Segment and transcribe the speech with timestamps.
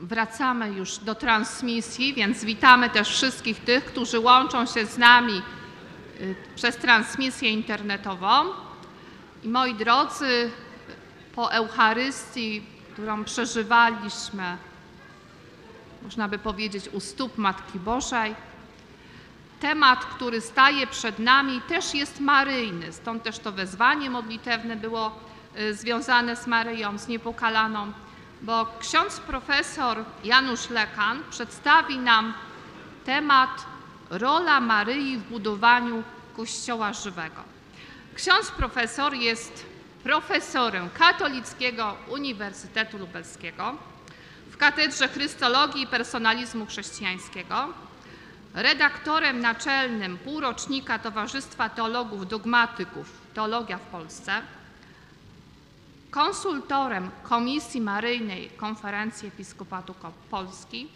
[0.00, 5.42] wracamy już do transmisji, więc witamy też wszystkich tych, którzy łączą się z nami
[6.20, 8.44] y, przez transmisję internetową.
[9.44, 10.50] I moi drodzy,
[11.34, 14.56] po Eucharystii, którą przeżywaliśmy,
[16.02, 18.34] można by powiedzieć, u stóp Matki Bożej,
[19.60, 22.92] temat, który staje przed nami, też jest maryjny.
[22.92, 25.18] Stąd też to wezwanie modlitewne było
[25.58, 27.92] y, związane z Maryją, z niepokalaną
[28.42, 32.34] bo ksiądz profesor Janusz Lekan przedstawi nam
[33.04, 33.66] temat
[34.10, 36.02] rola Maryi w budowaniu
[36.36, 37.42] Kościoła żywego.
[38.14, 39.66] Ksiądz profesor jest
[40.02, 43.74] profesorem Katolickiego Uniwersytetu Lubelskiego
[44.50, 47.68] w Katedrze Chrystologii i Personalizmu Chrześcijańskiego,
[48.54, 54.32] redaktorem naczelnym półrocznika Towarzystwa Teologów Dogmatyków Teologia w Polsce,
[56.10, 59.94] konsultorem Komisji Maryjnej Konferencji Episkopatu
[60.30, 60.88] Polski,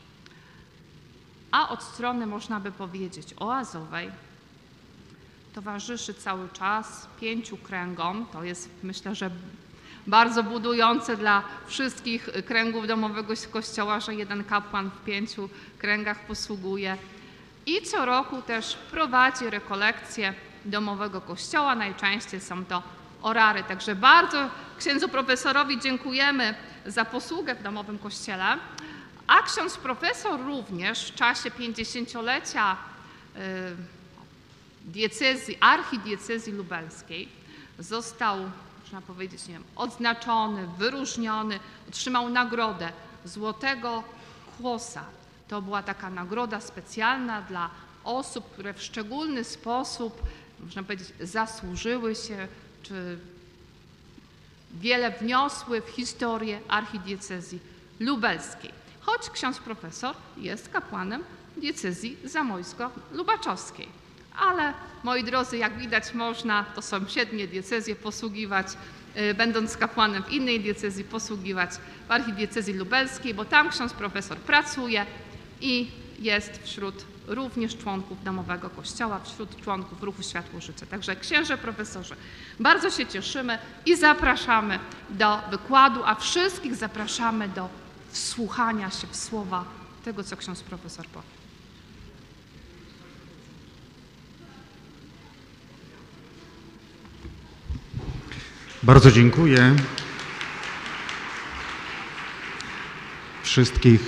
[1.51, 4.11] a od strony, można by powiedzieć, oazowej,
[5.55, 8.27] towarzyszy cały czas pięciu kręgom.
[8.33, 9.31] To jest, myślę, że
[10.07, 16.97] bardzo budujące dla wszystkich kręgów domowego kościoła, że jeden kapłan w pięciu kręgach posługuje.
[17.67, 21.75] I co roku też prowadzi rekolekcje domowego kościoła.
[21.75, 22.83] Najczęściej są to
[23.23, 23.63] orary.
[23.63, 24.49] Także bardzo
[24.83, 26.55] księdzu profesorowi dziękujemy
[26.87, 28.45] za posługę w domowym kościele.
[29.27, 33.39] A ksiądz profesor również w czasie 50-lecia y,
[34.85, 37.29] diecezji, archidiecezji lubelskiej
[37.79, 38.39] został,
[38.81, 42.93] można powiedzieć, nie wiem, odznaczony, wyróżniony, otrzymał nagrodę
[43.25, 44.05] Złotego
[44.59, 45.05] Kłosa.
[45.49, 47.71] To była taka nagroda specjalna dla
[48.05, 50.23] osób, które w szczególny sposób,
[50.61, 52.49] można powiedzieć, zasłużyły się
[52.83, 53.19] czy
[54.73, 57.61] wiele wniosły w historię archidiecezji
[58.01, 58.71] lubelskiej.
[59.01, 61.25] Choć ksiądz profesor jest kapłanem
[61.57, 63.89] diecezji zamojsko-lubaczowskiej.
[64.37, 64.73] Ale
[65.05, 68.67] moi drodzy, jak widać, można to sąsiednie diecezje posługiwać,
[69.17, 71.71] y, będąc kapłanem w innej diecezji, posługiwać
[72.09, 75.07] w archidiecezji lubelskiej, bo tam ksiądz profesor pracuje
[75.61, 80.87] i jest wśród również członków domowego kościoła, wśród członków ruchu Światło Życie.
[80.87, 82.17] Także księże profesorze,
[82.61, 84.79] bardzo się cieszymy i zapraszamy
[85.11, 87.69] do wykładu, a wszystkich zapraszamy do
[88.11, 89.65] wsłuchania się w słowa
[90.05, 91.43] tego, co ksiądz profesor powie.
[98.83, 99.77] Bardzo dziękuję
[103.43, 104.01] wszystkich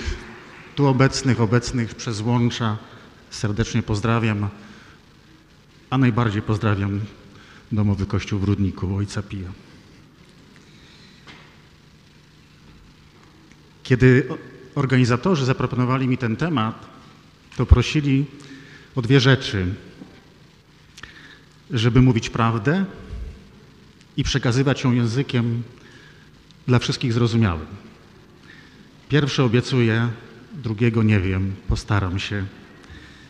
[0.75, 2.77] tu obecnych, obecnych przez łącza.
[3.29, 4.49] Serdecznie pozdrawiam,
[5.89, 7.01] a najbardziej pozdrawiam
[7.71, 9.49] Domowy Kościół w Rudniku, Ojca Pija.
[13.83, 14.27] Kiedy
[14.75, 16.85] organizatorzy zaproponowali mi ten temat,
[17.57, 18.25] to prosili
[18.95, 19.65] o dwie rzeczy.
[21.71, 22.85] Żeby mówić prawdę
[24.17, 25.63] i przekazywać ją językiem
[26.67, 27.67] dla wszystkich zrozumiałym.
[29.09, 30.09] Pierwsze obiecuję,
[30.53, 32.45] drugiego nie wiem, postaram się.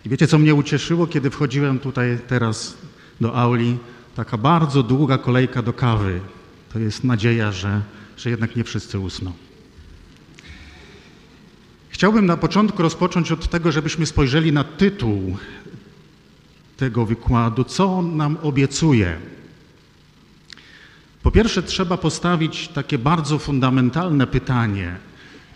[0.06, 2.78] I wiecie, co mnie ucieszyło, kiedy wchodziłem tutaj teraz
[3.22, 3.78] do auli?
[4.16, 6.20] Taka bardzo długa kolejka do kawy.
[6.74, 7.82] To jest nadzieja, że,
[8.18, 9.32] że jednak nie wszyscy usną.
[11.90, 15.38] Chciałbym na początku rozpocząć od tego, żebyśmy spojrzeli na tytuł
[16.78, 19.18] tego wykładu, co on nam obiecuje.
[21.24, 24.96] Po pierwsze, trzeba postawić takie bardzo fundamentalne pytanie: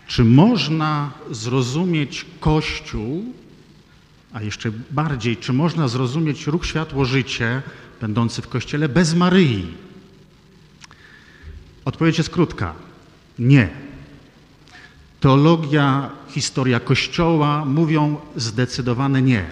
[0.06, 3.34] czy można zrozumieć Kościół
[4.32, 7.62] a jeszcze bardziej, czy można zrozumieć ruch światło-życie
[8.00, 9.66] będący w Kościele bez Maryi?
[11.84, 12.74] Odpowiedź jest krótka.
[13.38, 13.68] Nie.
[15.20, 19.44] Teologia, historia Kościoła mówią zdecydowane nie.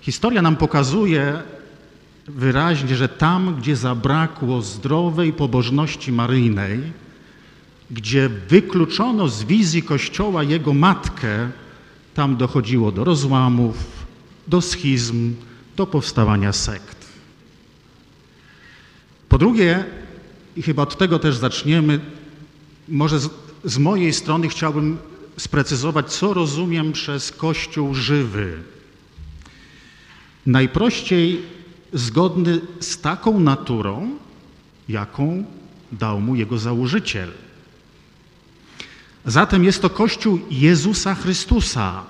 [0.00, 1.42] Historia nam pokazuje
[2.26, 6.80] wyraźnie, że tam, gdzie zabrakło zdrowej pobożności maryjnej,
[7.90, 11.50] gdzie wykluczono z wizji Kościoła jego matkę,
[12.14, 13.76] tam dochodziło do rozłamów,
[14.46, 15.34] do schizm,
[15.76, 17.06] do powstawania sekt.
[19.28, 19.84] Po drugie,
[20.56, 22.00] i chyba od tego też zaczniemy,
[22.88, 23.30] może z,
[23.64, 24.98] z mojej strony chciałbym
[25.36, 28.62] sprecyzować, co rozumiem przez Kościół żywy.
[30.46, 31.42] Najprościej
[31.92, 34.10] zgodny z taką naturą,
[34.88, 35.44] jaką
[35.92, 37.30] dał mu jego założyciel–
[39.26, 42.02] Zatem jest to Kościół Jezusa Chrystusa,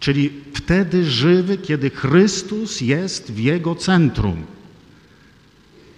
[0.00, 4.46] czyli wtedy żywy, kiedy Chrystus jest w jego centrum.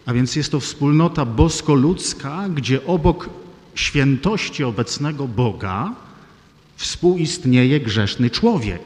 [0.06, 3.30] A więc jest to wspólnota bosko-ludzka, gdzie obok
[3.74, 5.94] świętości obecnego Boga
[6.76, 8.82] współistnieje grzeszny człowiek.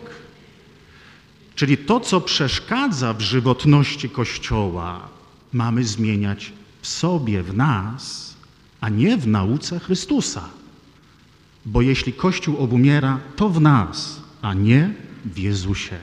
[1.55, 5.09] Czyli to, co przeszkadza w żywotności Kościoła,
[5.53, 6.53] mamy zmieniać
[6.83, 8.35] w sobie, w nas,
[8.81, 10.49] a nie w nauce Chrystusa.
[11.67, 14.95] Bo jeśli Kościół obumiera, to w nas, a nie
[15.25, 15.99] w Jezusie.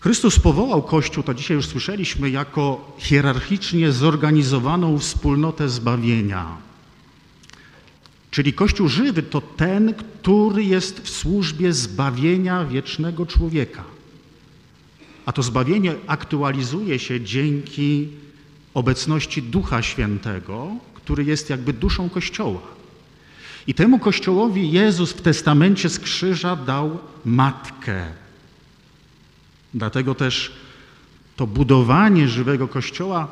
[0.00, 6.56] Chrystus powołał Kościół, to dzisiaj już słyszeliśmy, jako hierarchicznie zorganizowaną wspólnotę zbawienia.
[8.30, 13.84] Czyli Kościół żywy to ten, który jest w służbie zbawienia wiecznego człowieka.
[15.26, 18.08] A to zbawienie aktualizuje się dzięki
[18.74, 22.60] obecności Ducha Świętego, który jest jakby duszą Kościoła.
[23.66, 28.06] I temu Kościołowi Jezus w testamencie z krzyża dał matkę.
[29.74, 30.52] Dlatego też
[31.36, 33.28] to budowanie żywego Kościoła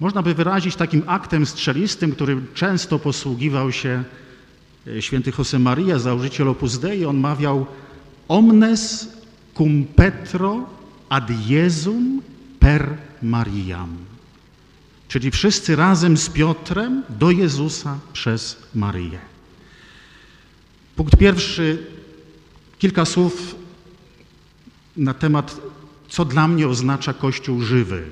[0.00, 4.04] można by wyrazić takim aktem strzelistym, którym często posługiwał się
[4.86, 7.04] e, święty Josemaria, założyciel Opus Dei.
[7.04, 7.66] On mawiał
[8.28, 9.08] omnes
[9.54, 10.66] cum petro
[11.08, 12.22] ad Jesum
[12.60, 13.96] per Mariam.
[15.08, 19.31] Czyli wszyscy razem z Piotrem do Jezusa przez Maryję.
[20.96, 21.86] Punkt pierwszy,
[22.78, 23.54] kilka słów
[24.96, 25.60] na temat,
[26.08, 28.04] co dla mnie oznacza Kościół żywy.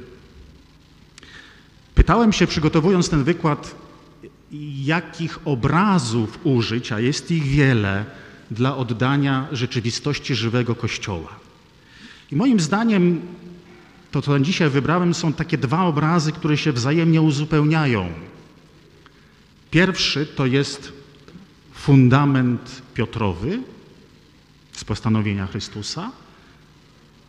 [1.95, 3.75] Pytałem się, przygotowując ten wykład,
[4.85, 8.05] jakich obrazów użyć, a jest ich wiele,
[8.51, 11.29] dla oddania rzeczywistości żywego Kościoła.
[12.33, 13.21] I moim zdaniem
[14.11, 18.09] to, co dzisiaj wybrałem, są takie dwa obrazy, które się wzajemnie uzupełniają.
[19.71, 20.93] Pierwszy to jest
[21.81, 23.63] fundament Piotrowy
[24.73, 26.11] z postanowienia Chrystusa,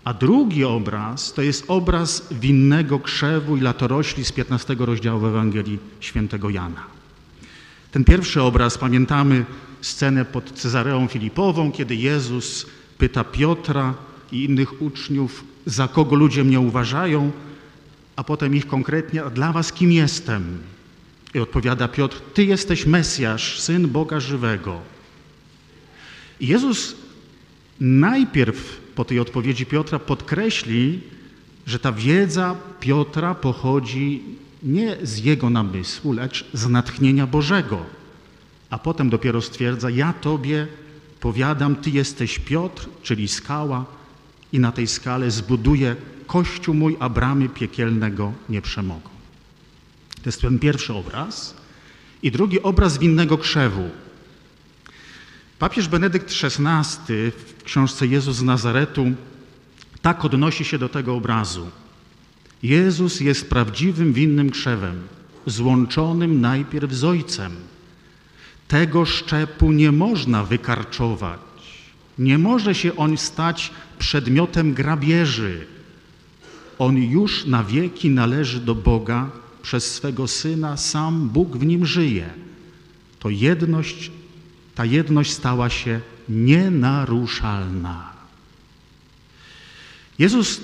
[0.03, 6.49] a drugi obraz to jest obraz winnego krzewu i latorośli z 15 rozdziału Ewangelii świętego
[6.49, 6.83] Jana.
[7.91, 9.45] Ten pierwszy obraz, pamiętamy
[9.81, 12.65] scenę pod Cezareą Filipową, kiedy Jezus
[12.97, 13.93] pyta Piotra
[14.31, 17.31] i innych uczniów, za kogo ludzie mnie uważają,
[18.15, 20.59] a potem ich konkretnie, a dla was kim jestem?
[21.33, 24.81] I odpowiada Piotr, Ty jesteś Mesjasz, Syn Boga żywego.
[26.39, 26.95] I Jezus
[27.79, 31.01] najpierw po tej odpowiedzi Piotra podkreśli,
[31.67, 34.23] że ta wiedza Piotra pochodzi
[34.63, 37.85] nie z jego namysłu, lecz z natchnienia Bożego.
[38.69, 40.67] A potem dopiero stwierdza, ja Tobie
[41.19, 43.85] powiadam, Ty jesteś Piotr, czyli skała
[44.53, 45.95] i na tej skale zbuduję
[46.27, 49.10] Kościół mój, a bramy piekielnego nie przemogą.
[50.23, 51.55] To jest ten pierwszy obraz.
[52.23, 53.89] I drugi obraz winnego krzewu.
[55.59, 59.11] Papież Benedykt XVI w książce Jezus z Nazaretu
[60.01, 61.69] tak odnosi się do tego obrazu.
[62.63, 65.01] Jezus jest prawdziwym winnym krzewem,
[65.45, 67.51] złączonym najpierw z Ojcem.
[68.67, 71.39] Tego szczepu nie można wykarczować.
[72.19, 75.67] Nie może się on stać przedmiotem grabieży.
[76.79, 79.29] On już na wieki należy do Boga
[79.61, 82.29] przez swego Syna, sam Bóg w nim żyje.
[83.19, 84.11] To jedność,
[84.75, 88.13] ta jedność stała się nienaruszalna.
[90.19, 90.61] Jezus,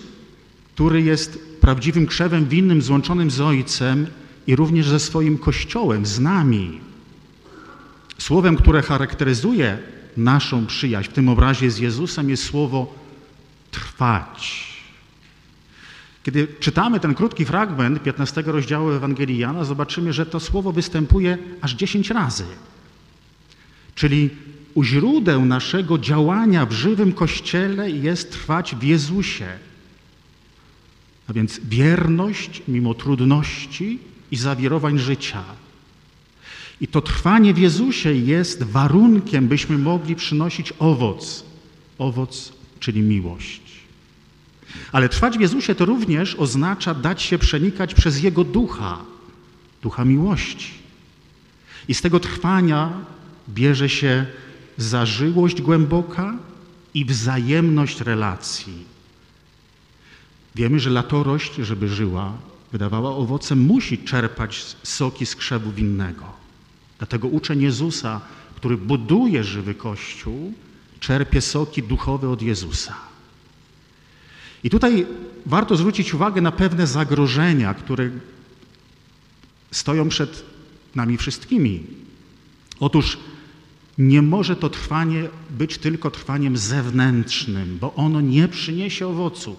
[0.76, 4.08] który jest prawdziwym krzewem winnym złączonym z Ojcem
[4.48, 6.80] i również ze swoim Kościołem, z nami,
[8.18, 9.78] słowem, które charakteryzuje
[10.18, 12.96] naszą przyjaźń w tym obrazie z Jezusem jest słowo
[13.72, 14.77] trwać.
[16.28, 21.74] Kiedy czytamy ten krótki fragment 15 rozdziału Ewangelii Jana, zobaczymy, że to słowo występuje aż
[21.74, 22.46] 10 razy.
[23.96, 24.30] Czyli
[24.74, 29.48] u źródeł naszego działania w żywym Kościele jest trwać w Jezusie.
[31.28, 34.00] A więc wierność mimo trudności
[34.32, 35.44] i zawirowań życia.
[36.82, 41.44] I to trwanie w Jezusie jest warunkiem, byśmy mogli przynosić owoc.
[41.98, 43.67] Owoc, czyli miłość.
[44.92, 48.98] Ale trwać w Jezusie to również oznacza dać się przenikać przez Jego ducha,
[49.82, 50.74] ducha miłości.
[51.88, 52.94] I z tego trwania
[53.50, 54.26] bierze się
[54.78, 56.34] zażyłość głęboka
[56.94, 58.86] i wzajemność relacji.
[60.56, 62.34] Wiemy, że latorość, żeby żyła,
[62.72, 66.26] wydawała owoce, musi czerpać soki z krzewu winnego.
[66.98, 68.22] Dlatego uczeń Jezusa,
[68.56, 70.54] który buduje żywy Kościół,
[71.00, 72.96] czerpie soki duchowe od Jezusa.
[74.64, 75.06] I tutaj
[75.46, 78.10] warto zwrócić uwagę na pewne zagrożenia, które
[79.72, 80.46] stoją przed
[80.96, 81.84] nami wszystkimi.
[82.80, 83.18] Otóż
[83.98, 89.58] nie może to trwanie być tylko trwaniem zewnętrznym, bo ono nie przyniesie owoców.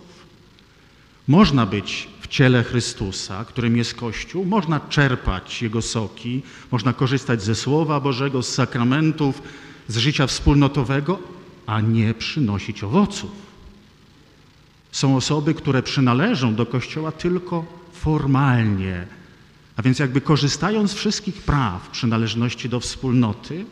[1.29, 7.55] Można być w ciele Chrystusa, którym jest Kościół, można czerpać Jego soki, można korzystać ze
[7.55, 9.43] Słowa Bożego, z sakramentów,
[9.89, 11.19] z życia wspólnotowego,
[11.67, 13.48] a nie przynosić owoców.
[14.99, 19.07] Są osoby, które przynależą do Kościoła tylko formalnie,
[19.77, 23.65] a więc jakby korzystają z wszystkich praw przynależności do wspólnoty,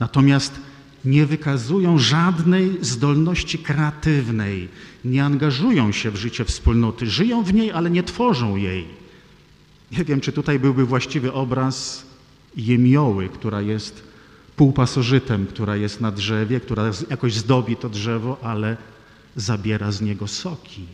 [0.00, 0.60] natomiast
[1.04, 4.68] nie wykazują żadnej zdolności kreatywnej,
[5.04, 8.86] nie angażują się w życie wspólnoty, żyją w niej, ale nie tworzą jej.
[9.92, 12.06] Nie wiem, czy tutaj byłby właściwy obraz
[12.56, 14.02] jemioły, która jest
[14.56, 18.76] półpasożytem, która jest na drzewie, która jakoś zdobi to drzewo, ale
[19.36, 20.86] zabiera z niego soki.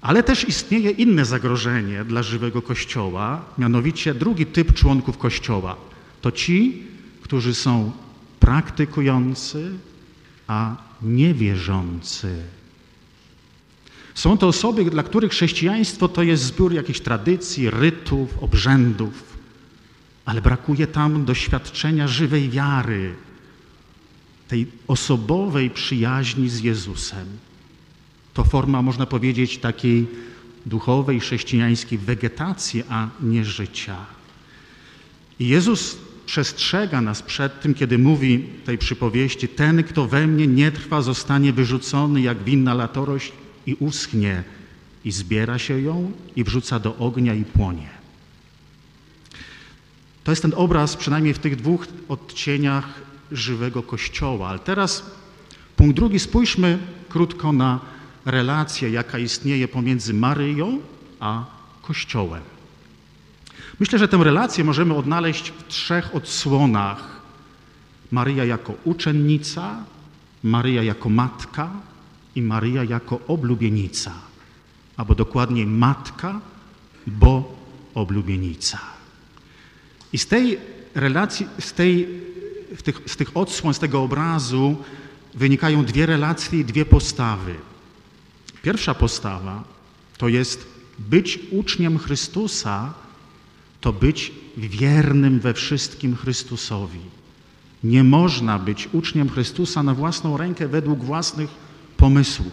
[0.00, 5.76] Ale też istnieje inne zagrożenie dla żywego Kościoła, mianowicie drugi typ członków Kościoła.
[6.20, 6.82] To ci,
[7.22, 7.92] którzy są
[8.40, 9.70] praktykujący,
[10.46, 12.36] a niewierzący.
[14.14, 19.36] Są to osoby, dla których chrześcijaństwo to jest zbiór jakichś tradycji, rytów, obrzędów,
[20.24, 23.14] ale brakuje tam doświadczenia żywej wiary,
[24.52, 27.26] tej osobowej przyjaźni z Jezusem.
[28.34, 30.06] To forma, można powiedzieć, takiej
[30.66, 33.96] duchowej, chrześcijańskiej wegetacji, a nie życia.
[35.40, 40.72] I Jezus przestrzega nas przed tym, kiedy mówi tej przypowieści: Ten, kto we mnie nie
[40.72, 43.32] trwa, zostanie wyrzucony jak winna latorość
[43.66, 44.44] i uschnie,
[45.04, 47.88] i zbiera się ją i wrzuca do ognia i płonie.
[50.24, 54.48] To jest ten obraz, przynajmniej w tych dwóch odcieniach żywego Kościoła.
[54.48, 55.10] Ale teraz
[55.76, 57.80] punkt drugi, spójrzmy krótko na
[58.24, 60.80] relację, jaka istnieje pomiędzy Maryją
[61.20, 61.44] a
[61.82, 62.42] Kościołem.
[63.80, 67.20] Myślę, że tę relację możemy odnaleźć w trzech odsłonach.
[68.10, 69.84] Maryja jako uczennica,
[70.42, 71.70] Maryja jako matka
[72.34, 74.12] i Maryja jako oblubienica,
[74.96, 76.40] albo dokładniej matka,
[77.06, 77.56] bo
[77.94, 78.78] oblubienica.
[80.12, 80.58] I z tej
[80.94, 82.08] relacji, z, tej,
[82.82, 84.76] tych, z tych odsłon, z tego obrazu
[85.34, 87.54] wynikają dwie relacje i dwie postawy.
[88.62, 89.64] Pierwsza postawa
[90.18, 90.66] to jest
[90.98, 92.94] być uczniem Chrystusa,
[93.80, 97.00] to być wiernym we wszystkim Chrystusowi.
[97.84, 101.50] Nie można być uczniem Chrystusa na własną rękę według własnych
[101.96, 102.52] pomysłów.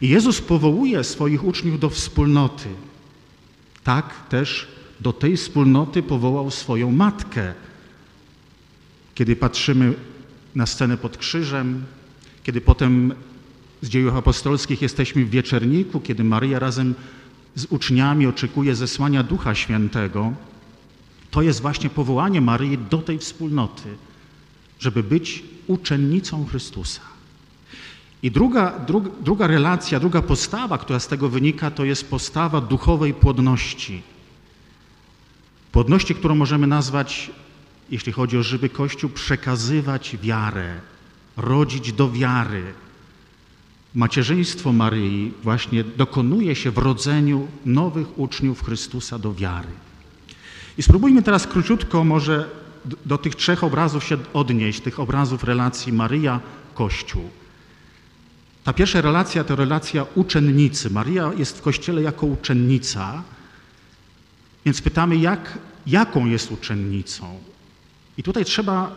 [0.00, 2.68] I Jezus powołuje swoich uczniów do wspólnoty.
[3.84, 4.68] Tak też
[5.00, 7.54] do tej wspólnoty powołał swoją matkę.
[9.18, 9.94] Kiedy patrzymy
[10.54, 11.84] na scenę pod krzyżem,
[12.42, 13.14] kiedy potem
[13.82, 16.94] z dziejów apostolskich jesteśmy w wieczerniku, kiedy Maryja razem
[17.54, 20.32] z uczniami oczekuje zesłania Ducha Świętego,
[21.30, 23.88] to jest właśnie powołanie Maryi do tej wspólnoty,
[24.80, 27.02] żeby być uczennicą Chrystusa.
[28.22, 33.14] I druga, druga, druga relacja, druga postawa, która z tego wynika, to jest postawa duchowej
[33.14, 34.02] płodności.
[35.72, 37.30] Płodności, którą możemy nazwać,
[37.90, 40.80] jeśli chodzi o żywy Kościół, przekazywać wiarę,
[41.36, 42.62] rodzić do wiary,
[43.94, 49.68] macierzyństwo Maryi właśnie dokonuje się w rodzeniu nowych uczniów Chrystusa do wiary.
[50.78, 52.50] I spróbujmy teraz króciutko może
[53.06, 57.22] do tych trzech obrazów się odnieść, tych obrazów relacji Maryja-Kościół.
[58.64, 60.90] Ta pierwsza relacja to relacja uczennicy.
[60.90, 63.22] Maria jest w Kościele jako uczennica,
[64.64, 67.38] więc pytamy, jak, jaką jest uczennicą?
[68.18, 68.96] I tutaj trzeba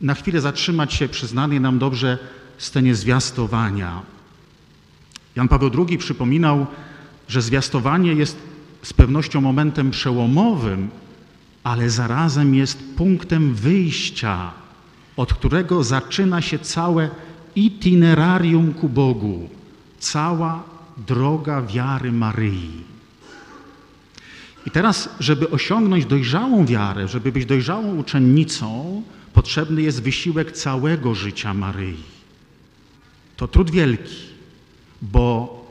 [0.00, 2.18] na chwilę zatrzymać się przy znanej nam dobrze
[2.58, 4.02] scenie zwiastowania.
[5.36, 6.66] Jan Paweł II przypominał,
[7.28, 8.36] że zwiastowanie jest
[8.82, 10.90] z pewnością momentem przełomowym,
[11.64, 14.50] ale zarazem jest punktem wyjścia,
[15.16, 17.10] od którego zaczyna się całe
[17.56, 19.48] itinerarium ku Bogu,
[19.98, 20.62] cała
[21.06, 22.91] droga wiary Maryi.
[24.66, 29.02] I teraz, żeby osiągnąć dojrzałą wiarę, żeby być dojrzałą uczennicą,
[29.32, 31.96] potrzebny jest wysiłek całego życia Maryi.
[33.36, 34.16] To trud wielki,
[35.02, 35.62] bo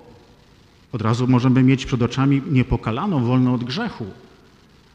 [0.92, 4.06] od razu możemy mieć przed oczami niepokalaną, wolną od grzechu.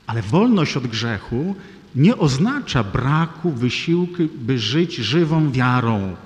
[0.06, 1.54] Ale wolność od grzechu
[1.94, 6.16] nie oznacza braku wysiłku, by żyć żywą wiarą,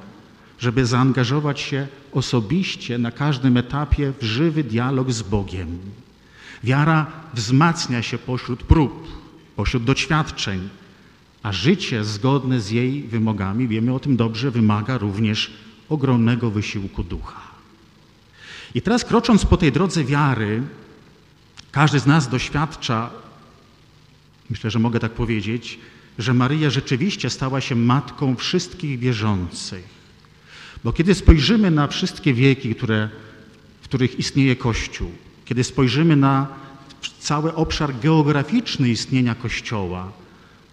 [0.59, 5.79] żeby zaangażować się osobiście na każdym etapie w żywy dialog z Bogiem.
[6.65, 9.09] Wiara wzmacnia się pośród prób,
[9.57, 10.69] pośród doświadczeń,
[11.43, 15.51] a życie zgodne z jej wymogami, wiemy o tym dobrze, wymaga również
[15.89, 17.41] ogromnego wysiłku ducha.
[18.75, 20.63] I teraz krocząc po tej drodze wiary,
[21.73, 23.11] każdy z nas doświadcza,
[24.51, 25.79] myślę, że mogę tak powiedzieć,
[26.19, 29.85] że Maryja rzeczywiście stała się matką wszystkich wierzących.
[30.85, 33.09] Bo kiedy spojrzymy na wszystkie wieki, które,
[33.83, 35.13] w których istnieje Kościół,
[35.51, 36.47] kiedy spojrzymy na
[37.19, 40.13] cały obszar geograficzny istnienia Kościoła,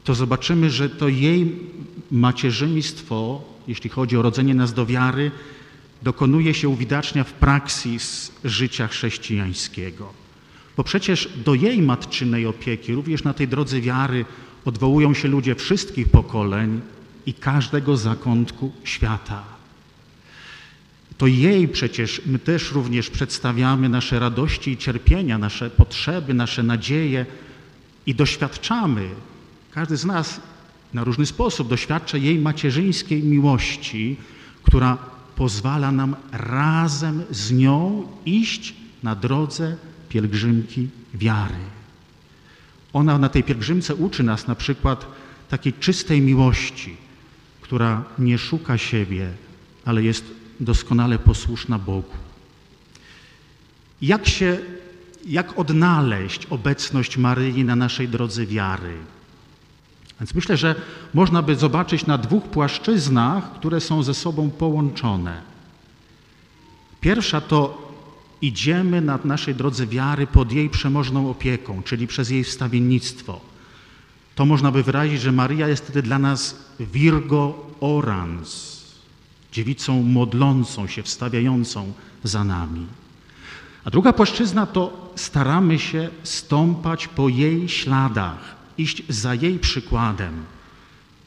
[0.03, 1.55] to zobaczymy, że to jej
[2.11, 5.31] macierzyństwo, jeśli chodzi o rodzenie nas do wiary,
[6.03, 10.13] dokonuje się uwidacznia w praksis życia chrześcijańskiego.
[10.77, 14.25] Bo przecież do jej matczynej opieki, również na tej drodze wiary,
[14.65, 16.81] odwołują się ludzie wszystkich pokoleń
[17.25, 19.56] i każdego zakątku świata.
[21.17, 27.25] To jej przecież my też również przedstawiamy nasze radości i cierpienia, nasze potrzeby, nasze nadzieje
[28.05, 29.09] i doświadczamy,
[29.71, 30.41] każdy z nas
[30.93, 34.17] na różny sposób doświadcza jej macierzyńskiej miłości,
[34.63, 34.97] która
[35.35, 39.77] pozwala nam razem z nią iść na drodze
[40.09, 41.55] pielgrzymki wiary.
[42.93, 45.05] Ona na tej pielgrzymce uczy nas na przykład
[45.49, 46.97] takiej czystej miłości,
[47.61, 49.31] która nie szuka siebie,
[49.85, 50.25] ale jest
[50.59, 52.13] doskonale posłuszna Bogu.
[54.01, 54.57] Jak się,
[55.25, 58.97] jak odnaleźć obecność Maryi na naszej drodze wiary?
[60.19, 60.75] Więc myślę, że
[61.13, 65.41] można by zobaczyć na dwóch płaszczyznach, które są ze sobą połączone.
[67.01, 67.91] Pierwsza to
[68.41, 73.41] idziemy na naszej drodze wiary pod jej przemożną opieką, czyli przez jej wstawiennictwo.
[74.35, 78.76] To można by wyrazić, że Maria jest wtedy dla nas Virgo orans,
[79.51, 82.85] dziewicą modlącą się, wstawiającą za nami.
[83.85, 90.33] A druga płaszczyzna to staramy się stąpać po jej śladach, iść za jej przykładem.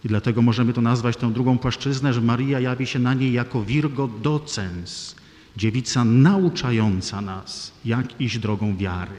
[0.05, 3.63] I dlatego możemy to nazwać tę drugą płaszczyznę, że Maria jawi się na niej jako
[3.65, 5.15] Virgo docens,
[5.57, 9.17] dziewica nauczająca nas, jak iść drogą wiary.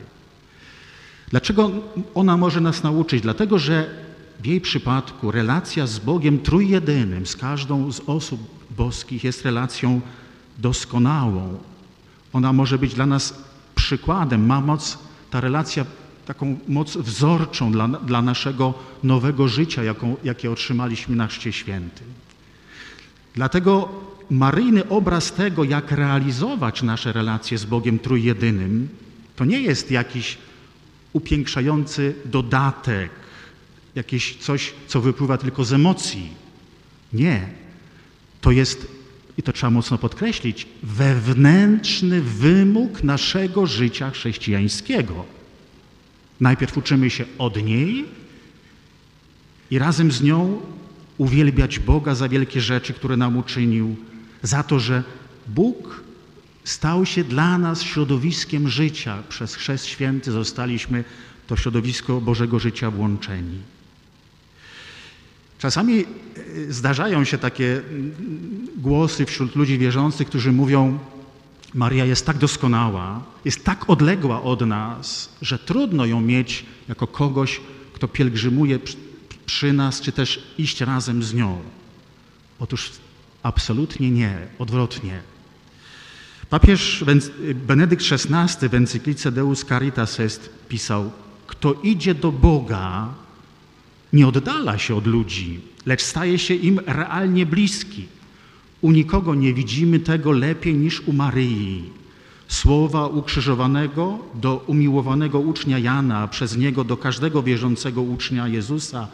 [1.30, 1.72] Dlaczego
[2.14, 3.22] ona może nas nauczyć?
[3.22, 3.90] Dlatego, że
[4.40, 10.02] w jej przypadku relacja z Bogiem Trójjedynym, z każdą z osób boskich jest relacją
[10.58, 11.58] doskonałą.
[12.34, 13.34] Ona może być dla nas
[13.76, 14.98] przykładem, ma moc,
[15.30, 15.86] ta relacja
[16.26, 18.74] taką moc wzorczą dla, dla naszego
[19.04, 22.08] nowego życia, jaką, jakie otrzymaliśmy na Chrzcie Świętym.
[23.36, 23.90] Dlatego
[24.30, 28.90] maryjny obraz tego, jak realizować nasze relacje z Bogiem Trójjedynym,
[29.36, 30.38] to nie jest jakiś
[31.14, 33.12] upiększający dodatek,
[33.96, 36.30] jakieś coś, co wypływa tylko z emocji.
[37.14, 37.61] Nie.
[38.42, 38.88] To jest,
[39.38, 45.26] i to trzeba mocno podkreślić, wewnętrzny wymóg naszego życia chrześcijańskiego.
[46.40, 48.06] Najpierw uczymy się od niej
[49.72, 50.62] i razem z nią
[51.18, 53.96] uwielbiać Boga za wielkie rzeczy, które nam uczynił,
[54.44, 55.04] za to, że
[55.48, 56.04] Bóg
[56.64, 59.24] stał się dla nas środowiskiem życia.
[59.30, 61.04] Przez Chrzest Święty zostaliśmy
[61.48, 63.58] to środowisko Bożego życia włączeni.
[65.62, 66.06] Czasami e,
[66.74, 68.12] zdarzają się takie mm,
[68.78, 71.00] głosy wśród ludzi wierzących, którzy mówią,
[71.74, 77.62] Maria jest tak doskonała, jest tak odległa od nas, że trudno ją mieć jako kogoś,
[77.94, 78.80] kto pielgrzymuje
[79.46, 81.62] przy nas, czy też iść razem z nią.
[82.60, 82.92] Otóż
[83.44, 85.22] absolutnie nie, odwrotnie.
[86.50, 87.06] Papież
[87.56, 91.12] Benedykt XVI w encyklice Deus Caritas Est pisał,
[91.48, 93.14] kto idzie do Boga,
[94.14, 98.08] nie oddala się od ludzi, lecz staje się im realnie bliski.
[98.82, 101.90] U nikogo nie widzimy tego lepiej niż u Maryi.
[102.48, 109.08] Słowa ukrzyżowanego do umiłowanego ucznia Jana, przez niego do każdego wierzącego ucznia Jezusa,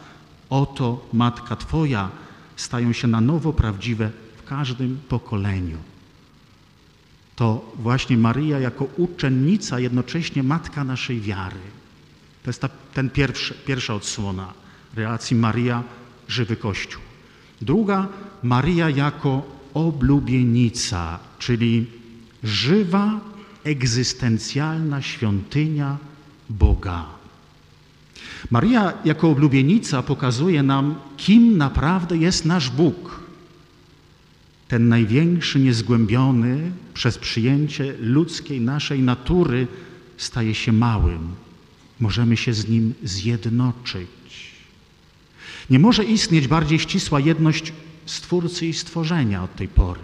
[0.50, 2.10] oto Matka Twoja,
[2.56, 5.78] stają się na nowo prawdziwe w każdym pokoleniu.
[7.36, 11.60] To właśnie Maryja jako uczennica, jednocześnie Matka naszej wiary.
[12.42, 14.52] To jest ta, ten pierwszy, pierwsza odsłona
[14.98, 15.82] relacji Maria,
[16.28, 17.02] żywy Kościół.
[17.62, 18.08] Druga,
[18.42, 19.42] Maria jako
[19.74, 21.86] oblubienica, czyli
[22.44, 23.20] żywa,
[23.64, 25.96] egzystencjalna świątynia
[26.50, 27.06] Boga.
[28.50, 33.20] Maria jako oblubienica pokazuje nam, kim naprawdę jest nasz Bóg.
[34.68, 39.66] Ten największy, niezgłębiony przez przyjęcie ludzkiej naszej natury
[40.16, 41.28] staje się małym.
[42.00, 44.17] Możemy się z nim zjednoczyć.
[45.70, 47.72] Nie może istnieć bardziej ścisła jedność
[48.06, 50.00] Stwórcy i stworzenia od tej pory.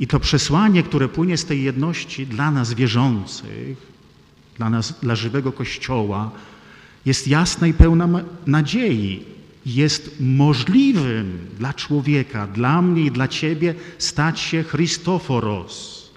[0.00, 3.76] I to przesłanie, które płynie z tej jedności dla nas wierzących,
[4.56, 6.30] dla nas, dla żywego Kościoła,
[7.06, 8.08] jest jasne i pełna
[8.46, 9.22] nadziei.
[9.66, 16.08] Jest możliwym dla człowieka, dla mnie i dla Ciebie stać się Christoforos,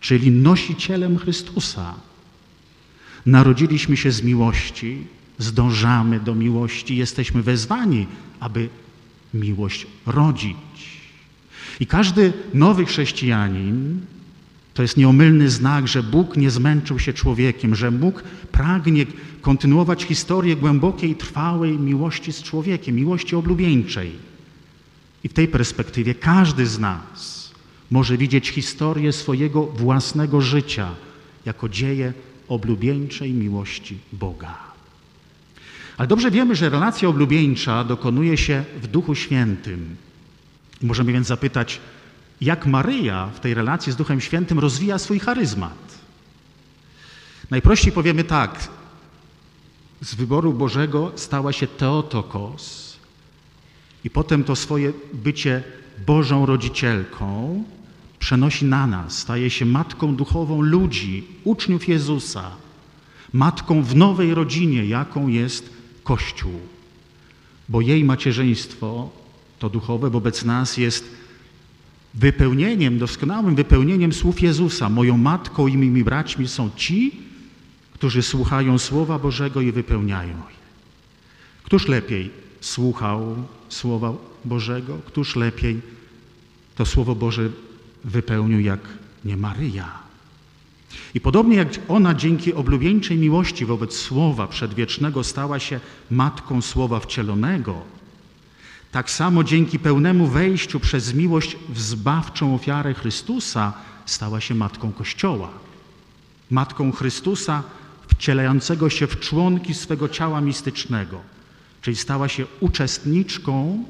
[0.00, 1.94] czyli nosicielem Chrystusa.
[3.26, 5.06] Narodziliśmy się z miłości,
[5.40, 8.06] zdążamy do miłości, jesteśmy wezwani,
[8.40, 8.68] aby
[9.34, 10.56] miłość rodzić.
[11.80, 14.00] I każdy nowy chrześcijanin
[14.74, 18.22] to jest nieomylny znak, że Bóg nie zmęczył się człowiekiem, że Bóg
[18.52, 19.06] pragnie
[19.40, 24.12] kontynuować historię głębokiej, trwałej miłości z człowiekiem, miłości oblubieńczej.
[25.24, 27.50] I w tej perspektywie każdy z nas
[27.90, 30.94] może widzieć historię swojego własnego życia
[31.46, 32.12] jako dzieje
[32.48, 34.69] oblubieńczej miłości Boga.
[36.00, 39.96] Ale dobrze wiemy, że relacja oblubieńcza dokonuje się w Duchu Świętym.
[40.82, 41.80] Możemy więc zapytać,
[42.40, 45.98] jak Maryja w tej relacji z Duchem Świętym rozwija swój charyzmat.
[47.50, 48.68] Najprościej powiemy tak,
[50.00, 52.96] z wyboru Bożego stała się Teotokos
[54.04, 55.62] i potem to swoje bycie
[56.06, 57.64] Bożą rodzicielką
[58.18, 62.50] przenosi na nas, staje się matką duchową ludzi, uczniów Jezusa,
[63.32, 65.79] matką w nowej rodzinie, jaką jest
[66.10, 66.60] Kościół.
[67.68, 69.10] Bo jej macierzyństwo,
[69.58, 71.04] to duchowe wobec nas jest
[72.14, 74.88] wypełnieniem, doskonałym wypełnieniem słów Jezusa.
[74.88, 77.20] Moją matką i moimi braćmi są ci,
[77.94, 80.60] którzy słuchają Słowa Bożego i wypełniają je.
[81.62, 83.36] Któż lepiej słuchał
[83.68, 84.12] Słowa
[84.44, 84.98] Bożego?
[85.06, 85.80] Któż lepiej
[86.74, 87.50] to Słowo Boże
[88.04, 88.80] wypełnił jak
[89.24, 90.09] nie Maryja?
[91.14, 97.82] I podobnie jak ona dzięki oblubieńczej miłości wobec Słowa przedwiecznego stała się matką Słowa wcielonego,
[98.92, 103.72] tak samo dzięki pełnemu wejściu przez miłość w zbawczą ofiarę Chrystusa
[104.06, 105.48] stała się matką Kościoła.
[106.50, 107.62] Matką Chrystusa
[108.08, 111.20] wcielającego się w członki swego ciała mistycznego,
[111.82, 113.84] czyli stała się uczestniczką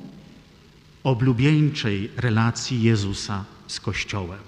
[1.05, 4.39] oblubieńczej relacji Jezusa z Kościołem,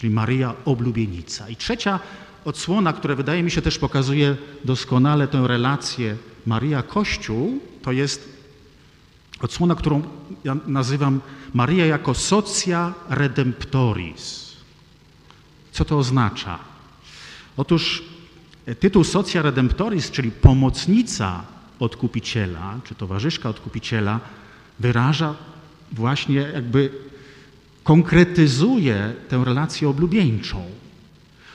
[0.00, 1.48] czyli Maryja oblubienica.
[1.48, 2.00] I trzecia
[2.44, 8.28] odsłona, która wydaje mi się też pokazuje doskonale tę relację Maryja-Kościół, to jest
[9.40, 10.02] odsłona, którą
[10.44, 11.20] ja nazywam
[11.54, 14.56] Maryja jako socia redemptoris.
[15.72, 16.58] Co to oznacza?
[17.56, 18.02] Otóż
[18.80, 21.44] tytuł socia redemptoris, czyli pomocnica
[21.80, 24.20] odkupiciela, czy towarzyszka odkupiciela,
[24.78, 25.34] wyraża
[25.92, 27.10] właśnie jakby
[27.84, 30.64] konkretyzuje tę relację oblubieńczą.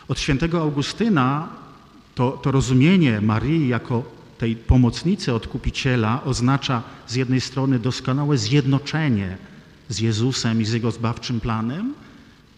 [0.07, 1.49] Od świętego Augustyna
[2.15, 4.03] to, to rozumienie Maryi jako
[4.37, 9.37] tej pomocnicy odkupiciela oznacza z jednej strony doskonałe zjednoczenie
[9.89, 11.93] z Jezusem i z Jego zbawczym planem,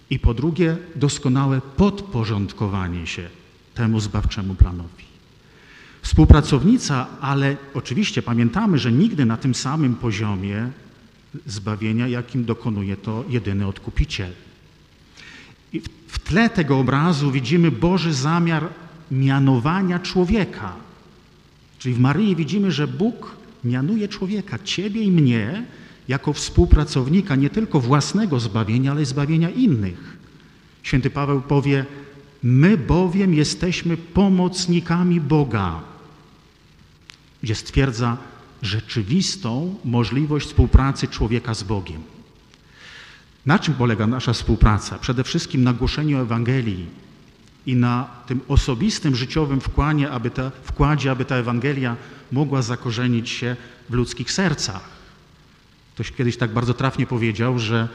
[0.09, 3.29] i po drugie doskonałe podporządkowanie się
[3.73, 5.07] temu zbawczemu planowi.
[6.01, 10.69] Współpracownica, ale oczywiście pamiętamy, że nigdy na tym samym poziomie
[11.45, 14.31] zbawienia, jakim dokonuje to jedyny odkupiciel.
[15.73, 18.69] I w tle tego obrazu widzimy Boży zamiar
[19.11, 20.75] mianowania człowieka.
[21.79, 25.65] Czyli w Maryi widzimy, że Bóg mianuje człowieka, ciebie i mnie,
[26.07, 30.17] jako współpracownika nie tylko własnego zbawienia, ale i zbawienia innych.
[30.83, 31.85] Święty Paweł powie,
[32.43, 35.81] my bowiem jesteśmy pomocnikami Boga,
[37.43, 38.17] gdzie stwierdza
[38.61, 42.03] rzeczywistą możliwość współpracy człowieka z Bogiem.
[43.45, 44.97] Na czym polega nasza współpraca?
[44.99, 46.85] Przede wszystkim na głoszeniu Ewangelii
[47.65, 51.95] i na tym osobistym życiowym wkładzie, aby ta, wkładzie, aby ta Ewangelia
[52.31, 53.55] mogła zakorzenić się
[53.89, 54.89] w ludzkich sercach.
[55.93, 57.87] Ktoś kiedyś tak bardzo trafnie powiedział, że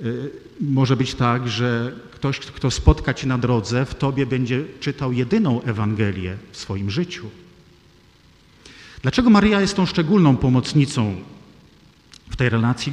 [0.00, 0.30] y,
[0.60, 5.62] może być tak, że ktoś, kto spotka Cię na drodze, w Tobie będzie czytał jedyną
[5.62, 7.30] Ewangelię w swoim życiu.
[9.02, 11.16] Dlaczego Maryja jest tą szczególną pomocnicą
[12.30, 12.92] w tej relacji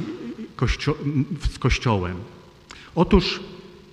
[0.56, 0.94] kościo
[1.52, 2.16] z Kościołem?
[2.94, 3.40] Otóż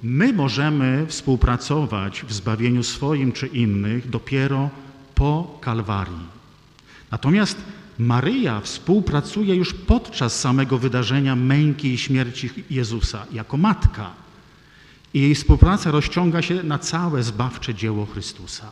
[0.04, 4.70] my możemy współpracować w zbawieniu swoim czy innych dopiero
[5.16, 6.34] po Kalwarii.
[7.12, 7.58] Natomiast
[8.00, 14.12] Maryja współpracuje już podczas samego wydarzenia męki i śmierci Jezusa jako matka.
[15.14, 18.72] I jej współpraca rozciąga się na całe zbawcze dzieło Chrystusa,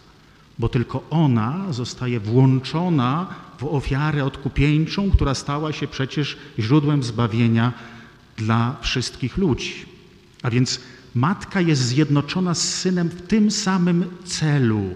[0.61, 7.73] bo tylko ona zostaje włączona w ofiarę odkupieńczą, która stała się przecież źródłem zbawienia
[8.37, 9.73] dla wszystkich ludzi.
[10.43, 10.79] A więc
[11.15, 14.95] matka jest zjednoczona z synem w tym samym celu,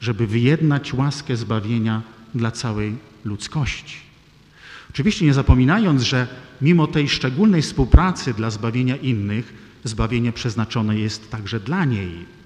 [0.00, 2.02] żeby wyjednać łaskę zbawienia
[2.34, 3.96] dla całej ludzkości.
[4.90, 6.26] Oczywiście nie zapominając, że
[6.60, 12.37] mimo tej szczególnej współpracy dla zbawienia innych, zbawienie przeznaczone jest także dla niej.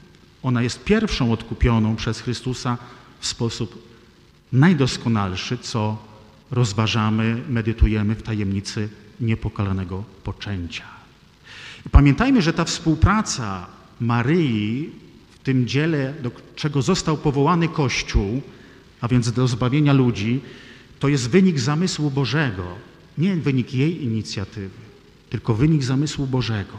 [0.42, 2.78] Ona jest pierwszą odkupioną przez Chrystusa
[3.20, 3.88] w sposób
[4.52, 5.98] najdoskonalszy, co
[6.50, 8.88] rozważamy, medytujemy w tajemnicy
[9.20, 10.84] niepokalanego poczęcia.
[11.86, 13.66] I pamiętajmy, że ta współpraca
[14.00, 14.90] Maryi
[15.30, 18.42] w tym dziele, do czego został powołany Kościół,
[19.00, 20.40] a więc do zbawienia ludzi,
[21.00, 22.64] to jest wynik zamysłu Bożego,
[23.18, 24.80] nie wynik jej inicjatywy,
[25.30, 26.78] tylko wynik zamysłu Bożego.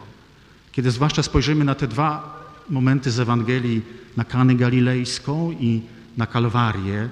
[0.71, 2.32] Kiedy zwłaszcza spojrzymy na te dwa
[2.69, 3.81] momenty z Ewangelii,
[4.17, 5.81] na Kanę Galilejską i
[6.17, 7.09] na Kalwarię,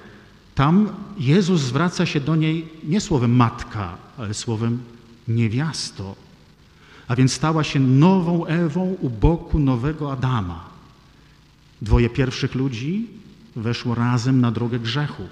[0.55, 4.79] tam Jezus zwraca się do niej nie słowem matka, ale słowem
[5.27, 6.15] niewiasto,
[7.07, 10.69] a więc stała się nową Ewą u boku nowego Adama.
[11.81, 13.07] Dwoje pierwszych ludzi
[13.55, 15.23] weszło razem na drogę grzechu.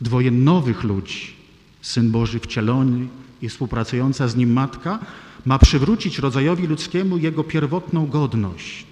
[0.00, 1.34] Dwoje nowych ludzi,
[1.82, 3.08] Syn Boży wcielony
[3.42, 4.98] i współpracująca z nim matka,
[5.44, 8.91] ma przywrócić rodzajowi ludzkiemu jego pierwotną godność.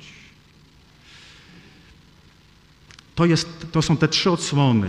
[3.20, 4.88] To, jest, to są te trzy odsłony,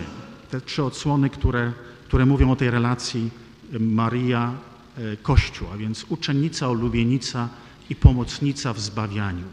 [0.52, 1.74] te trzy odsłony, które,
[2.08, 3.30] które mówią o tej relacji
[3.80, 4.54] Maria,
[4.98, 7.50] e, Kościół, a więc uczennica, ulubienica
[7.90, 9.44] i pomocnica w zbawianiu.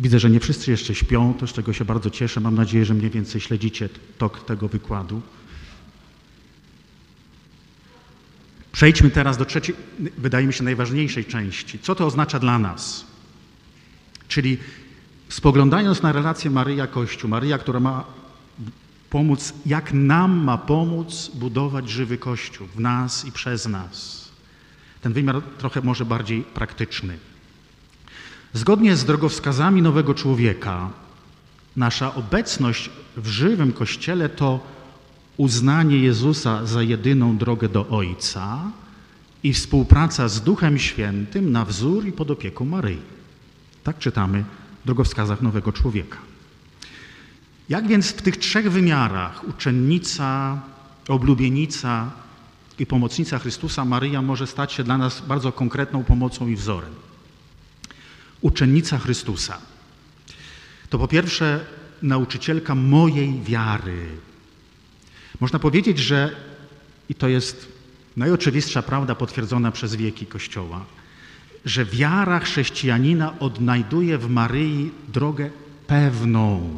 [0.00, 2.40] Widzę, że nie wszyscy jeszcze śpią, to z czego się bardzo cieszę.
[2.40, 5.22] Mam nadzieję, że mniej więcej śledzicie tok tego wykładu.
[8.72, 9.74] Przejdźmy teraz do trzeciej,
[10.18, 11.78] wydaje mi się, najważniejszej części.
[11.78, 13.06] Co to oznacza dla nas?
[14.28, 14.58] Czyli
[15.32, 18.04] spoglądając na relację Maryja-Kościół, Maryja, która ma
[19.10, 24.28] pomóc, jak nam ma pomóc budować żywy Kościół w nas i przez nas.
[25.00, 27.18] Ten wymiar trochę może bardziej praktyczny.
[28.52, 30.90] Zgodnie z drogowskazami nowego człowieka,
[31.76, 34.60] nasza obecność w żywym Kościele to
[35.36, 38.70] uznanie Jezusa za jedyną drogę do Ojca
[39.42, 42.98] i współpraca z Duchem Świętym na wzór i pod opieką Maryi.
[43.84, 44.44] Tak czytamy
[44.84, 46.18] drogowskazach nowego człowieka.
[47.68, 50.60] Jak więc w tych trzech wymiarach uczennica,
[51.08, 52.10] oblubienica
[52.78, 56.94] i pomocnica Chrystusa Maryja może stać się dla nas bardzo konkretną pomocą i wzorem?
[58.40, 59.58] Uczennica Chrystusa
[60.90, 61.64] to po pierwsze
[62.02, 64.06] nauczycielka mojej wiary.
[65.40, 66.36] Można powiedzieć, że
[67.08, 67.68] i to jest
[68.16, 70.84] najoczywistsza prawda potwierdzona przez wieki Kościoła,
[71.64, 75.50] że wiara chrześcijanina odnajduje w Maryi drogę
[75.86, 76.70] pewną.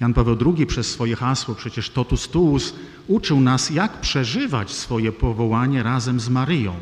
[0.00, 2.74] Jan Paweł II przez swoje hasło, przecież totus tuus,
[3.08, 6.74] uczył nas, jak przeżywać swoje powołanie razem z Maryją,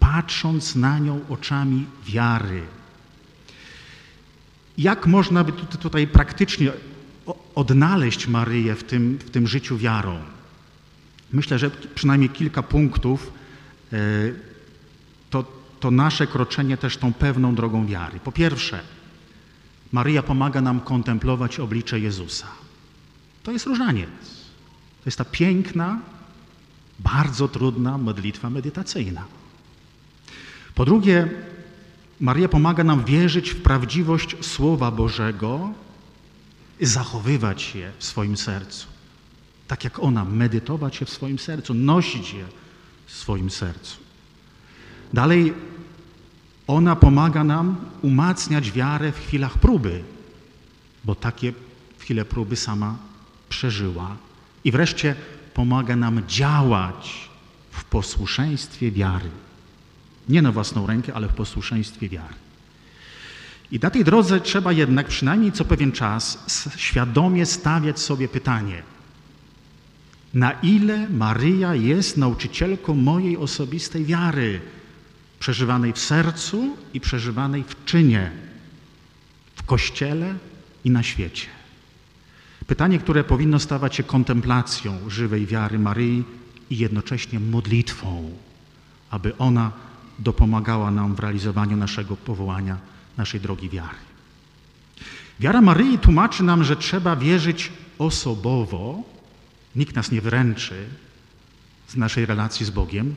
[0.00, 2.62] patrząc na nią oczami wiary.
[4.78, 6.72] Jak można by tutaj praktycznie
[7.54, 10.18] odnaleźć Maryję w tym, w tym życiu wiarą?
[11.32, 13.32] Myślę, że przynajmniej kilka punktów
[13.92, 13.96] e,
[15.90, 18.20] nasze kroczenie też tą pewną drogą wiary.
[18.20, 18.80] Po pierwsze,
[19.92, 22.46] Maryja pomaga nam kontemplować oblicze Jezusa.
[23.42, 24.10] To jest różaniec.
[25.04, 26.00] To jest ta piękna,
[26.98, 29.24] bardzo trudna modlitwa medytacyjna.
[30.74, 31.28] Po drugie,
[32.20, 35.72] Maria pomaga nam wierzyć w prawdziwość Słowa Bożego
[36.80, 38.86] i zachowywać je w swoim sercu.
[39.68, 42.44] Tak jak ona, medytować je w swoim sercu, nosić je
[43.06, 43.96] w swoim sercu.
[45.12, 45.54] Dalej,
[46.66, 50.02] ona pomaga nam umacniać wiarę w chwilach próby,
[51.04, 51.52] bo takie
[51.98, 52.96] chwile próby sama
[53.48, 54.16] przeżyła.
[54.64, 55.14] I wreszcie
[55.54, 57.28] pomaga nam działać
[57.70, 59.30] w posłuszeństwie wiary.
[60.28, 62.34] Nie na własną rękę, ale w posłuszeństwie wiary.
[63.72, 66.44] I na tej drodze trzeba jednak przynajmniej co pewien czas
[66.76, 68.82] świadomie stawiać sobie pytanie,
[70.34, 74.60] na ile Maryja jest nauczycielką mojej osobistej wiary,
[75.44, 78.30] przeżywanej w sercu i przeżywanej w czynie,
[79.56, 80.34] w kościele
[80.84, 81.46] i na świecie.
[82.66, 86.24] Pytanie, które powinno stawać się kontemplacją żywej wiary Maryi
[86.70, 88.30] i jednocześnie modlitwą,
[89.10, 89.72] aby ona
[90.18, 92.78] dopomagała nam w realizowaniu naszego powołania,
[93.16, 94.00] naszej drogi wiary.
[95.40, 99.02] Wiara Maryi tłumaczy nam, że trzeba wierzyć osobowo,
[99.76, 100.86] nikt nas nie wręczy
[101.88, 103.14] z naszej relacji z Bogiem,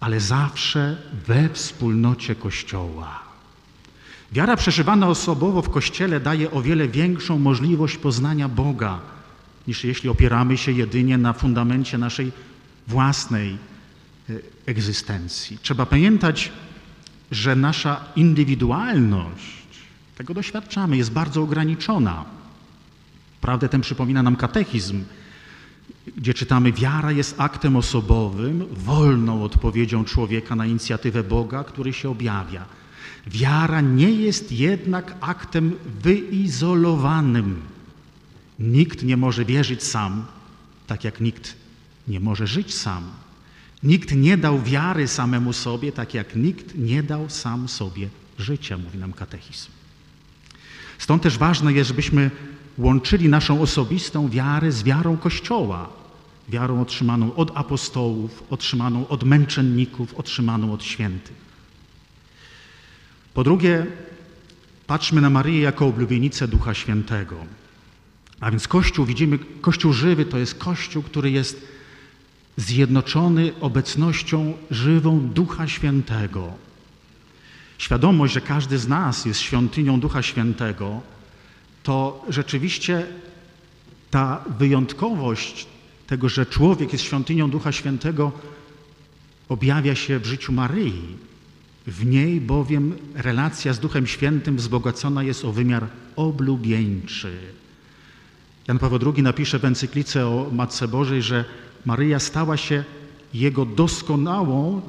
[0.00, 3.22] ale zawsze we wspólnocie Kościoła.
[4.32, 9.00] Wiara przeżywana osobowo w Kościele daje o wiele większą możliwość poznania Boga,
[9.66, 12.32] niż jeśli opieramy się jedynie na fundamencie naszej
[12.88, 13.58] własnej
[14.30, 14.34] e,
[14.66, 15.58] egzystencji.
[15.62, 16.52] Trzeba pamiętać,
[17.30, 19.58] że nasza indywidualność,
[20.16, 22.24] tego doświadczamy, jest bardzo ograniczona.
[23.40, 25.04] Prawdę tę przypomina nam katechizm,
[26.16, 32.64] gdzie czytamy: Wiara jest aktem osobowym, wolną odpowiedzią człowieka na inicjatywę Boga, który się objawia.
[33.26, 37.60] Wiara nie jest jednak aktem wyizolowanym.
[38.58, 40.24] Nikt nie może wierzyć sam,
[40.86, 41.56] tak jak nikt
[42.08, 43.04] nie może żyć sam.
[43.82, 48.98] Nikt nie dał wiary samemu sobie, tak jak nikt nie dał sam sobie życia, mówi
[48.98, 49.68] nam katechizm.
[50.98, 52.30] Stąd też ważne jest, żebyśmy
[52.78, 55.97] łączyli naszą osobistą wiarę z wiarą Kościoła,
[56.48, 61.36] wiarą otrzymaną od apostołów, otrzymaną od męczenników, otrzymaną od świętych.
[63.34, 63.86] Po drugie,
[64.86, 67.36] patrzmy na Maryję jako oblubienicę Ducha Świętego.
[68.40, 71.68] A więc Kościół, widzimy, Kościół żywy to jest Kościół, który jest
[72.56, 76.52] zjednoczony obecnością żywą Ducha Świętego.
[77.78, 81.00] Świadomość, że każdy z nas jest świątynią Ducha Świętego,
[81.82, 83.06] to rzeczywiście
[84.10, 85.66] ta wyjątkowość
[86.08, 88.32] tego, że człowiek jest świątynią Ducha Świętego,
[89.48, 91.02] objawia się w życiu Maryi.
[91.86, 97.32] W niej bowiem relacja z Duchem Świętym wzbogacona jest o wymiar oblubieńczy.
[98.68, 101.44] Jan Paweł II napisze w encyklice o Matce Bożej, że
[101.84, 102.84] Maryja stała się
[103.34, 104.80] jego doskonałą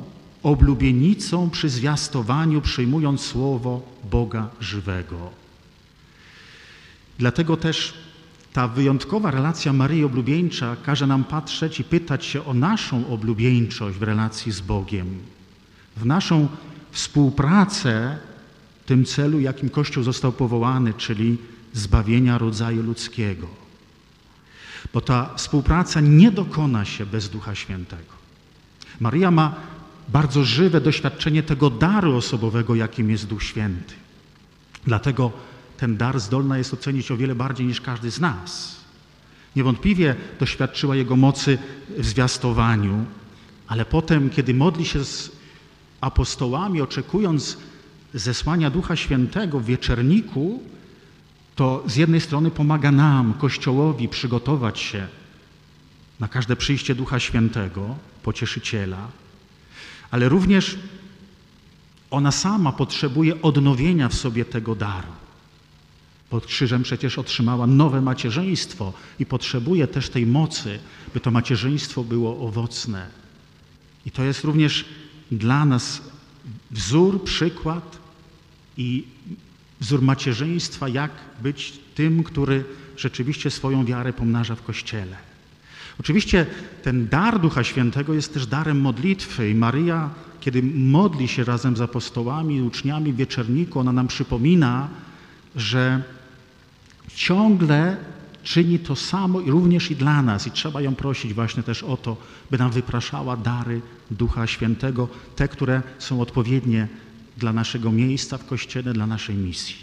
[0.44, 5.30] oblubienicą przy zwiastowaniu, przyjmując słowo Boga żywego.
[7.18, 7.94] Dlatego też
[8.54, 14.04] ta wyjątkowa relacja Maryi oblubieńcza każe nam patrzeć i pytać się o naszą oblubieńczość w
[14.04, 15.18] relacji z Bogiem,
[15.98, 16.48] w naszą
[16.92, 18.18] współpracę
[18.84, 21.38] w tym celu, jakim Kościół został powołany, czyli
[21.74, 23.48] zbawienia rodzaju ludzkiego.
[24.94, 28.14] Bo ta współpraca nie dokona się bez Ducha Świętego.
[29.00, 29.56] Maria ma
[30.10, 33.94] bardzo żywe doświadczenie tego daru osobowego, jakim jest Duch Święty.
[34.88, 35.32] Dlatego
[35.80, 38.80] ten dar zdolna jest ocenić o wiele bardziej niż każdy z nas.
[39.56, 41.58] Niewątpliwie doświadczyła Jego mocy
[41.98, 43.06] w zwiastowaniu,
[43.68, 45.32] ale potem, kiedy modli się z
[46.02, 47.58] apostołami, oczekując
[48.14, 50.64] zesłania Ducha Świętego w wieczerniku,
[51.56, 55.08] to z jednej strony pomaga nam, Kościołowi, przygotować się
[56.20, 59.08] na każde przyjście Ducha Świętego, pocieszyciela,
[60.12, 60.78] ale również
[62.12, 65.29] ona sama potrzebuje odnowienia w sobie tego daru.
[66.30, 70.80] Pod krzyżem przecież otrzymała nowe macierzyństwo i potrzebuje też tej mocy,
[71.14, 73.08] by to macierzyństwo było owocne.
[74.06, 74.86] I to jest również
[75.32, 76.02] dla nas
[76.72, 77.98] wzór, przykład
[78.78, 79.04] i
[79.80, 81.12] wzór macierzyństwa, jak
[81.44, 82.64] być tym, który
[82.98, 85.18] rzeczywiście swoją wiarę pomnaża w Kościele.
[86.00, 86.46] Oczywiście
[86.84, 91.82] ten dar Ducha Świętego jest też darem modlitwy i Maryja, kiedy modli się razem z
[91.82, 94.90] apostołami i uczniami w wieczerniku, ona nam przypomina,
[95.56, 96.04] że
[97.20, 97.98] ciągle
[98.44, 101.98] czyni to samo i również i dla nas i trzeba ją prosić właśnie też o
[101.98, 102.18] to,
[102.52, 106.88] by nam wypraszała dary Ducha Świętego, te, które są odpowiednie
[107.38, 109.76] dla naszego miejsca w Kościele, dla naszej misji.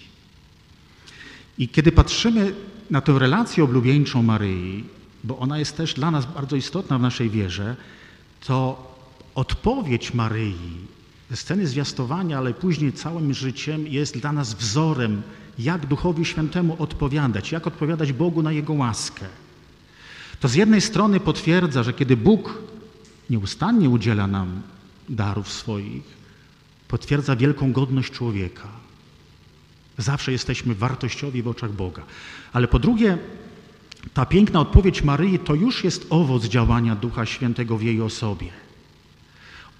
[1.58, 2.54] I kiedy patrzymy
[2.90, 4.84] na tę relację oblubieńczą Maryi,
[5.24, 7.76] bo ona jest też dla nas bardzo istotna w naszej wierze,
[8.46, 8.56] to
[9.34, 10.56] odpowiedź Maryi
[11.34, 15.22] sceny zwiastowania, ale później całym życiem jest dla nas wzorem,
[15.58, 19.26] jak Duchowi Świętemu odpowiadać, jak odpowiadać Bogu na Jego łaskę.
[20.40, 22.58] To z jednej strony potwierdza, że kiedy Bóg
[23.30, 24.62] nieustannie udziela nam
[25.08, 26.16] darów swoich,
[26.88, 28.68] potwierdza wielką godność człowieka.
[29.98, 32.02] Zawsze jesteśmy wartościowi w oczach Boga.
[32.52, 33.18] Ale po drugie,
[34.14, 38.50] ta piękna odpowiedź Maryi to już jest owoc działania Ducha Świętego w jej osobie.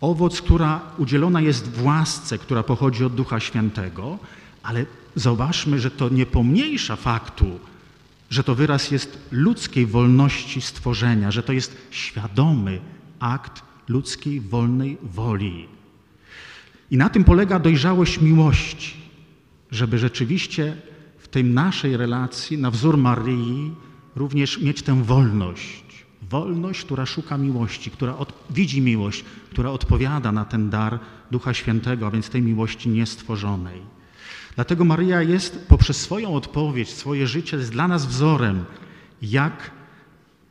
[0.01, 4.19] Owoc, która udzielona jest w łasce, która pochodzi od Ducha Świętego,
[4.67, 7.61] ale zauważmy, że to nie pomniejsza faktu,
[8.31, 12.81] że to wyraz jest ludzkiej wolności stworzenia, że to jest świadomy
[13.21, 15.69] akt ludzkiej wolnej woli.
[16.91, 18.95] I na tym polega dojrzałość miłości,
[19.71, 20.77] żeby rzeczywiście
[21.19, 23.71] w tej naszej relacji, na wzór Maryi,
[24.17, 25.85] również mieć tę wolność.
[26.31, 30.99] Wolność, która szuka miłości, która od, widzi miłość, która odpowiada na ten dar
[31.31, 33.96] Ducha Świętego, a więc tej miłości niestworzonej.
[34.57, 38.65] Dlatego Maryja jest poprzez swoją odpowiedź, swoje życie jest dla nas wzorem,
[39.23, 39.71] jak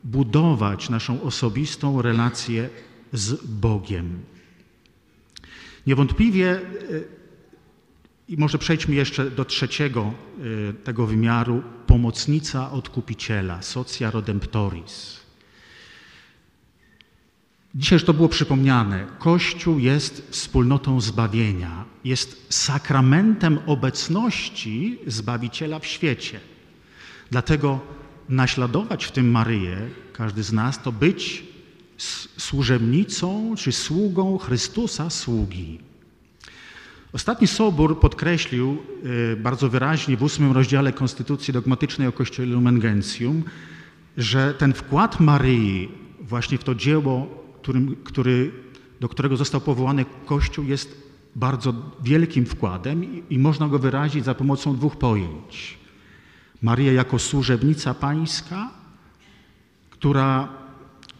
[0.04, 2.68] budować naszą osobistą relację
[3.12, 4.20] z Bogiem.
[5.86, 6.60] Niewątpliwie, e,
[8.28, 10.12] i może przejdźmy jeszcze do trzeciego
[10.70, 15.20] e, tego wymiaru, pomocnica odkupiciela, socia redemptoris.
[17.74, 19.06] Dzisiaj już to było przypomniane.
[19.18, 26.40] Kościół jest wspólnotą zbawienia, jest sakramentem obecności Zbawiciela w świecie.
[27.30, 27.80] Dlatego
[28.28, 29.76] naśladować w tym Maryję,
[30.12, 31.44] każdy z nas, to być
[32.38, 35.78] służebnicą czy sługą Chrystusa sługi.
[37.12, 38.78] Ostatni Sobór podkreślił
[39.32, 43.44] y, bardzo wyraźnie w ósmym rozdziale Konstytucji Dogmatycznej o Kościele Lumen Gentium,
[44.16, 45.88] że ten wkład Maryi
[46.20, 48.50] właśnie w to dzieło, którym, który,
[49.00, 51.05] do którego został powołany Kościół, jest
[51.36, 55.78] bardzo wielkim wkładem i, można go wyrazić za pomocą dwóch pojęć.
[56.62, 58.70] Maryja jako służebnica pańska,
[59.90, 60.48] która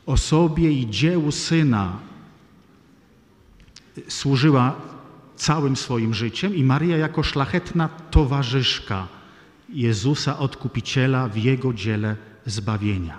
[0.07, 1.99] osobie i dziełu Syna
[4.09, 4.75] służyła
[5.37, 9.09] całym swoim życiem i Maria jako szlachetna towarzyszka
[9.69, 13.19] Jezusa Odkupiciela w Jego dziele zbawienia.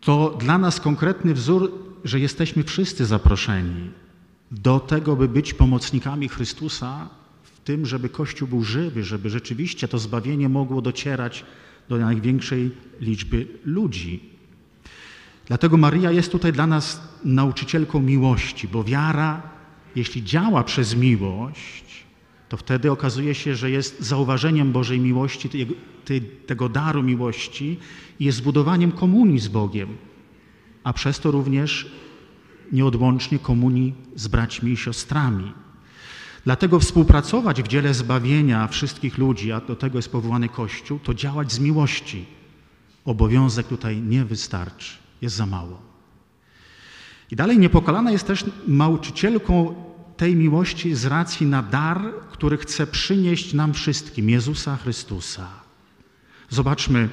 [0.00, 1.72] to dla nas konkretny wzór,
[2.04, 3.90] że jesteśmy wszyscy zaproszeni
[4.50, 7.08] do tego, by być pomocnikami Chrystusa
[7.42, 11.44] w tym, żeby Kościół był żywy, żeby rzeczywiście to zbawienie mogło docierać
[11.88, 12.70] do największej
[13.00, 14.20] liczby ludzi.
[15.46, 19.42] Dlatego Maria jest tutaj dla nas nauczycielką miłości, bo wiara,
[19.96, 22.04] jeśli działa przez miłość,
[22.48, 25.48] to wtedy okazuje się, że jest zauważeniem Bożej miłości,
[26.46, 27.78] tego daru miłości
[28.20, 29.96] i jest zbudowaniem komunii z Bogiem,
[30.84, 31.90] a przez to również
[32.72, 35.52] nieodłącznie komunii z braćmi i siostrami.
[36.44, 41.52] Dlatego współpracować w dziele zbawienia wszystkich ludzi, a do tego jest powołany Kościół, to działać
[41.52, 42.26] z miłości.
[43.04, 45.80] Obowiązek tutaj nie wystarczy, jest za mało.
[47.30, 49.74] I dalej niepokalana jest też nauczycielką
[50.16, 52.00] tej miłości z racji na dar,
[52.30, 55.48] który chce przynieść nam wszystkim, Jezusa Chrystusa.
[56.48, 57.08] Zobaczmy,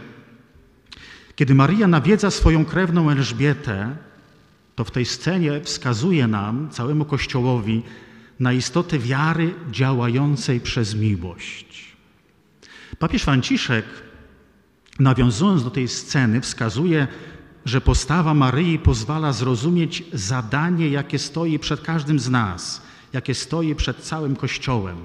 [1.35, 3.95] kiedy Maria nawiedza swoją krewną Elżbietę,
[4.75, 7.83] to w tej scenie wskazuje nam, całemu Kościołowi,
[8.39, 11.95] na istotę wiary działającej przez miłość.
[12.99, 13.85] Papież Franciszek,
[14.99, 17.07] nawiązując do tej sceny, wskazuje,
[17.65, 22.81] że postawa Maryi pozwala zrozumieć zadanie, jakie stoi przed każdym z nas,
[23.13, 24.97] jakie stoi przed całym Kościołem.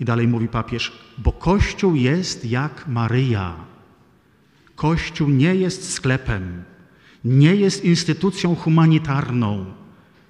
[0.00, 3.56] I dalej mówi papież, bo Kościół jest jak Maryja.
[4.76, 6.64] Kościół nie jest sklepem,
[7.24, 9.64] nie jest instytucją humanitarną.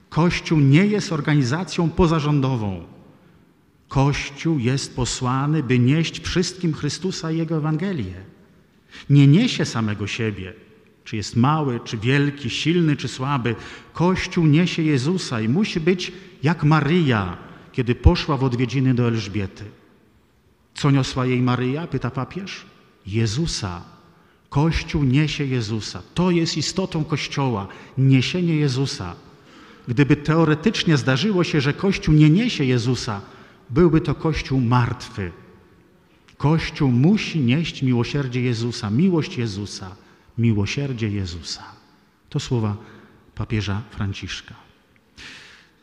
[0.09, 2.85] Kościół nie jest organizacją pozarządową.
[3.89, 8.15] Kościół jest posłany, by nieść wszystkim Chrystusa i Jego Ewangelię.
[9.11, 10.53] Nie niesie samego siebie,
[11.05, 13.55] czy jest mały, czy wielki, silny, czy słaby.
[13.93, 16.13] Kościół niesie Jezusa i musi być
[16.43, 17.37] jak Maryja,
[17.73, 19.65] kiedy poszła w odwiedziny do Elżbiety.
[20.75, 21.87] Co niosła jej Maryja?
[21.87, 22.67] Pyta papież.
[23.07, 23.83] Jezusa.
[24.51, 26.03] Kościół niesie Jezusa.
[26.15, 29.15] To jest istotą Kościoła, niesienie Jezusa.
[29.89, 33.21] Gdyby teoretycznie zdarzyło się, że Kościół nie niesie Jezusa,
[33.71, 35.33] byłby to Kościół martwy.
[36.37, 39.97] Kościół musi nieść miłosierdzie Jezusa, miłość Jezusa,
[40.39, 41.65] miłosierdzie Jezusa.
[42.29, 42.77] To słowa
[43.35, 44.55] papieża Franciszka.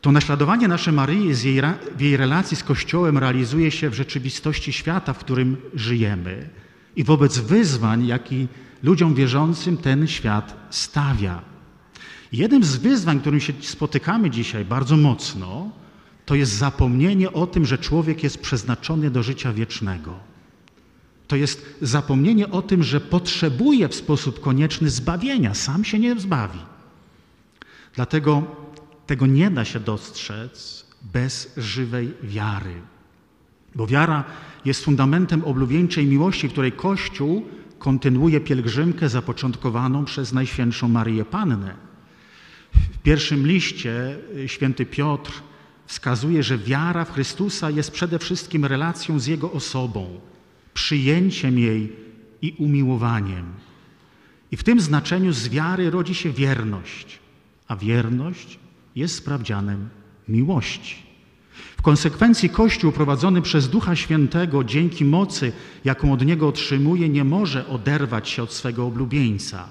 [0.00, 1.62] To naśladowanie nasze Maryi jej,
[1.96, 6.48] w jej relacji z Kościołem realizuje się w rzeczywistości świata, w którym żyjemy
[6.98, 8.48] i wobec wyzwań, jaki
[8.82, 11.42] ludziom wierzącym ten świat stawia.
[12.32, 15.70] Jednym z wyzwań, którym się spotykamy dzisiaj bardzo mocno,
[16.26, 20.14] to jest zapomnienie o tym, że człowiek jest przeznaczony do życia wiecznego.
[21.28, 26.60] To jest zapomnienie o tym, że potrzebuje w sposób konieczny zbawienia, sam się nie zbawi.
[27.94, 28.42] Dlatego
[29.06, 32.74] tego nie da się dostrzec bez żywej wiary.
[33.74, 34.24] Bo wiara
[34.64, 37.46] jest fundamentem oblubieńczej miłości, w której Kościół
[37.78, 41.74] kontynuuje pielgrzymkę zapoczątkowaną przez Najświętszą Maryję Pannę.
[42.74, 45.32] W pierwszym liście y, święty Piotr
[45.86, 50.20] wskazuje, że wiara w Chrystusa jest przede wszystkim relacją z Jego osobą,
[50.74, 51.92] przyjęciem jej
[52.42, 53.44] i umiłowaniem.
[54.50, 57.18] I w tym znaczeniu z wiary rodzi się wierność,
[57.68, 58.58] a wierność
[58.96, 59.88] jest sprawdzianem
[60.28, 61.07] miłości.
[61.78, 65.52] W konsekwencji Kościół prowadzony przez Ducha Świętego dzięki mocy,
[65.84, 69.68] jaką od Niego otrzymuje, nie może oderwać się od swego oblubieńca,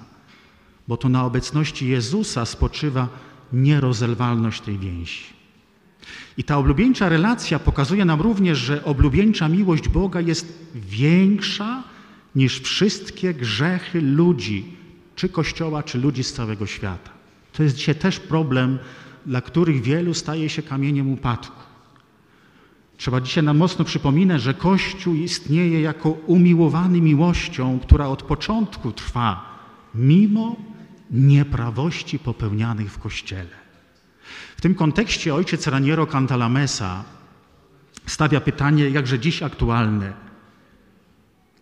[0.88, 3.08] bo to na obecności Jezusa spoczywa
[3.52, 5.22] nierozerwalność tej więzi.
[6.36, 11.82] I ta oblubieńcza relacja pokazuje nam również, że oblubieńcza miłość Boga jest większa
[12.34, 14.76] niż wszystkie grzechy ludzi,
[15.16, 17.10] czy Kościoła, czy ludzi z całego świata.
[17.52, 18.78] To jest dzisiaj też problem
[19.26, 21.67] dla których wielu staje się kamieniem upadku.
[22.98, 29.58] Trzeba dzisiaj nam mocno przypominać, że Kościół istnieje jako umiłowany miłością, która od początku trwa,
[29.94, 30.56] mimo
[31.10, 33.56] nieprawości popełnianych w Kościele.
[34.56, 37.04] W tym kontekście ojciec Raniero Cantalamessa
[38.06, 40.12] stawia pytanie, jakże dziś aktualne.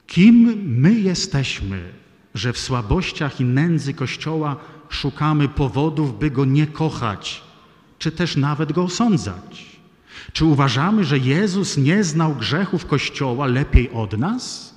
[0.07, 0.35] Kim
[0.67, 1.93] my jesteśmy,
[2.35, 4.57] że w słabościach i nędzy Kościoła
[4.89, 7.43] szukamy powodów, by Go nie kochać,
[7.99, 9.76] czy też nawet go osądzać?
[10.33, 14.75] Czy uważamy, że Jezus nie znał grzechów Kościoła lepiej od nas?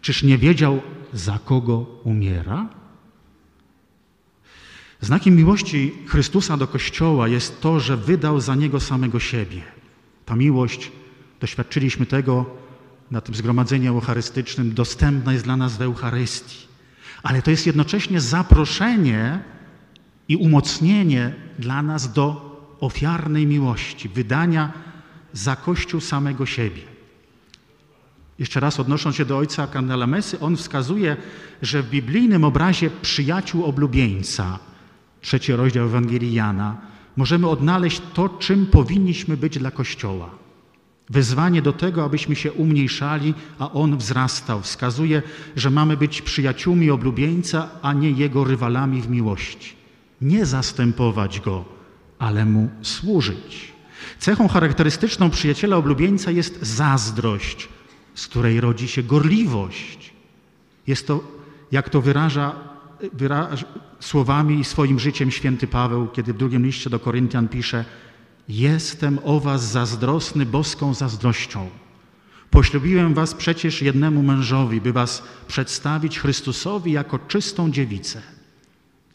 [0.00, 2.68] Czyż nie wiedział, za kogo umiera?
[5.00, 9.62] Znakiem miłości Chrystusa do Kościoła jest to, że wydał za niego samego siebie.
[10.24, 10.92] Ta miłość,
[11.40, 12.46] doświadczyliśmy tego
[13.10, 16.66] na tym zgromadzeniu eucharystycznym, dostępna jest dla nas w Eucharystii.
[17.22, 19.40] Ale to jest jednocześnie zaproszenie
[20.28, 24.72] i umocnienie dla nas do ofiarnej miłości, wydania
[25.32, 26.82] za Kościół samego siebie.
[28.38, 31.16] Jeszcze raz odnosząc się do ojca kardynała Mesy, on wskazuje,
[31.62, 34.58] że w biblijnym obrazie przyjaciół oblubieńca,
[35.20, 36.76] trzeci rozdział Ewangelii Jana,
[37.16, 40.30] możemy odnaleźć to, czym powinniśmy być dla Kościoła.
[41.10, 45.22] Wezwanie do tego, abyśmy się umniejszali, a on wzrastał, wskazuje,
[45.56, 49.76] że mamy być przyjaciółmi oblubieńca, a nie jego rywalami w miłości.
[50.20, 51.75] Nie zastępować go,
[52.18, 53.72] ale mu służyć.
[54.18, 57.68] Cechą charakterystyczną przyjaciela oblubieńca jest zazdrość,
[58.14, 60.12] z której rodzi się gorliwość.
[60.86, 61.24] Jest to,
[61.72, 62.56] jak to wyraża,
[64.00, 67.84] słowami i swoim życiem święty Paweł, kiedy w drugim liście do Koryntian pisze:
[68.48, 71.70] Jestem o was zazdrosny boską zazdrością.
[72.50, 78.22] Poślubiłem was przecież jednemu mężowi, by was przedstawić Chrystusowi jako czystą dziewicę.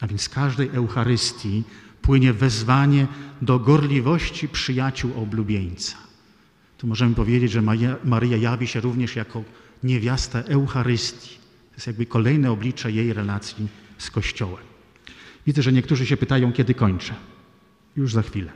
[0.00, 1.64] A więc każdej Eucharystii
[2.02, 3.06] płynie wezwanie
[3.42, 5.96] do gorliwości przyjaciół oblubieńca.
[6.78, 7.62] Tu możemy powiedzieć, że
[8.04, 9.44] Maria, jawi się również jako
[9.82, 11.28] niewiasta Eucharystii.
[11.70, 14.64] To jest jakby kolejne oblicze jej relacji z Kościołem.
[15.46, 17.14] Widzę, że niektórzy się pytają, kiedy kończę.
[17.96, 18.52] Już za chwilę.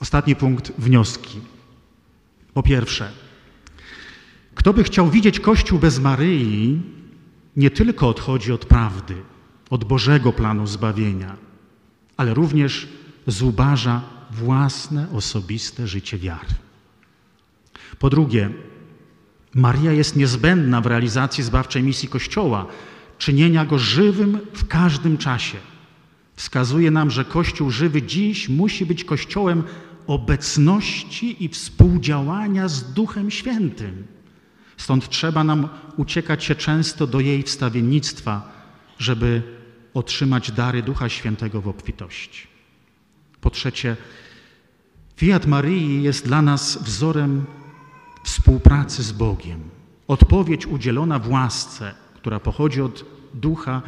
[0.00, 1.40] Ostatni punkt wnioski.
[2.54, 3.12] Po pierwsze,
[4.54, 6.80] kto by chciał widzieć Kościół bez Maryi,
[7.56, 9.14] nie tylko odchodzi od prawdy,
[9.70, 11.36] od Bożego planu zbawienia,
[12.16, 12.88] ale również
[13.26, 16.54] zubaża własne osobiste życie wiary.
[17.98, 18.50] Po drugie,
[19.54, 22.66] Maria jest niezbędna w realizacji zbawczej misji Kościoła,
[23.18, 25.58] czynienia go żywym w każdym czasie.
[26.36, 29.62] Wskazuje nam, że Kościół żywy dziś musi być Kościołem
[30.06, 34.06] obecności i współdziałania z Duchem Świętym.
[34.76, 38.52] Stąd trzeba nam uciekać się często do jej wstawiennictwa,
[38.98, 39.42] żeby
[39.96, 42.46] otrzymać dary Ducha Świętego w obfitości.
[43.40, 43.96] Po trzecie,
[45.16, 47.44] Fiat Maryi jest dla nas wzorem
[48.24, 49.60] współpracy z Bogiem.
[50.08, 53.82] Odpowiedź udzielona w łasce, która pochodzi od Ducha,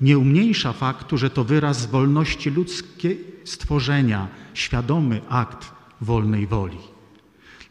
[0.00, 6.78] nie umniejsza faktu, że to wyraz wolności ludzkiej stworzenia, świadomy akt wolnej woli.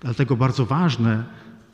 [0.01, 1.23] Dlatego bardzo ważne,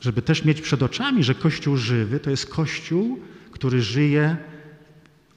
[0.00, 4.36] żeby też mieć przed oczami, że Kościół żywy to jest Kościół, który żyje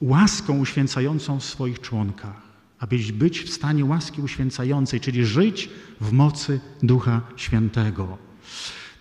[0.04, 2.42] łaską uświęcającą w swoich członkach,
[2.78, 8.18] aby być w stanie łaski uświęcającej, czyli żyć w mocy Ducha Świętego.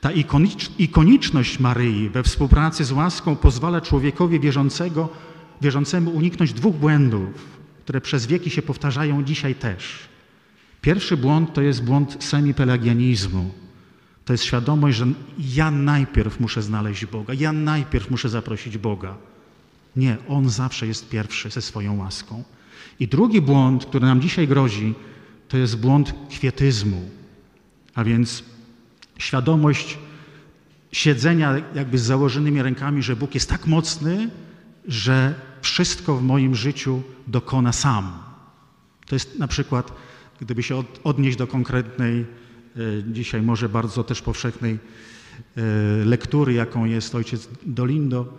[0.01, 0.09] Ta
[0.77, 5.09] ikoniczność Maryi we współpracy z łaską pozwala człowiekowi wierzącego,
[5.61, 7.29] wierzącemu uniknąć dwóch błędów,
[7.83, 9.99] które przez wieki się powtarzają dzisiaj też.
[10.81, 13.51] Pierwszy błąd to jest błąd semipelagianizmu.
[14.25, 19.17] To jest świadomość, że ja najpierw muszę znaleźć Boga, ja najpierw muszę zaprosić Boga.
[19.95, 22.43] Nie, On zawsze jest pierwszy ze swoją łaską.
[22.99, 24.93] I drugi błąd, który nam dzisiaj grozi,
[25.47, 27.09] to jest błąd kwietyzmu,
[27.95, 28.43] a więc
[29.17, 29.97] świadomość
[30.91, 34.29] siedzenia jakby z założonymi rękami, że Bóg jest tak mocny,
[34.87, 38.23] że wszystko w moim życiu dokona sam.
[39.05, 39.93] To jest na przykład,
[40.41, 42.25] gdyby się odnieść do konkretnej, e,
[43.07, 44.73] dzisiaj może bardzo też powszechnej
[45.57, 45.61] e,
[46.05, 48.33] lektury, jaką jest ojciec Dolindo,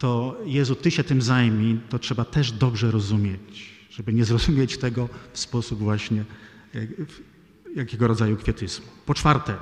[0.00, 5.08] to Jezu, Ty się tym zajmij, to trzeba też dobrze rozumieć, żeby nie zrozumieć tego
[5.32, 6.24] w sposób właśnie
[7.76, 8.86] jakiego rodzaju kwietyzmu.
[9.06, 9.56] Po czwarte,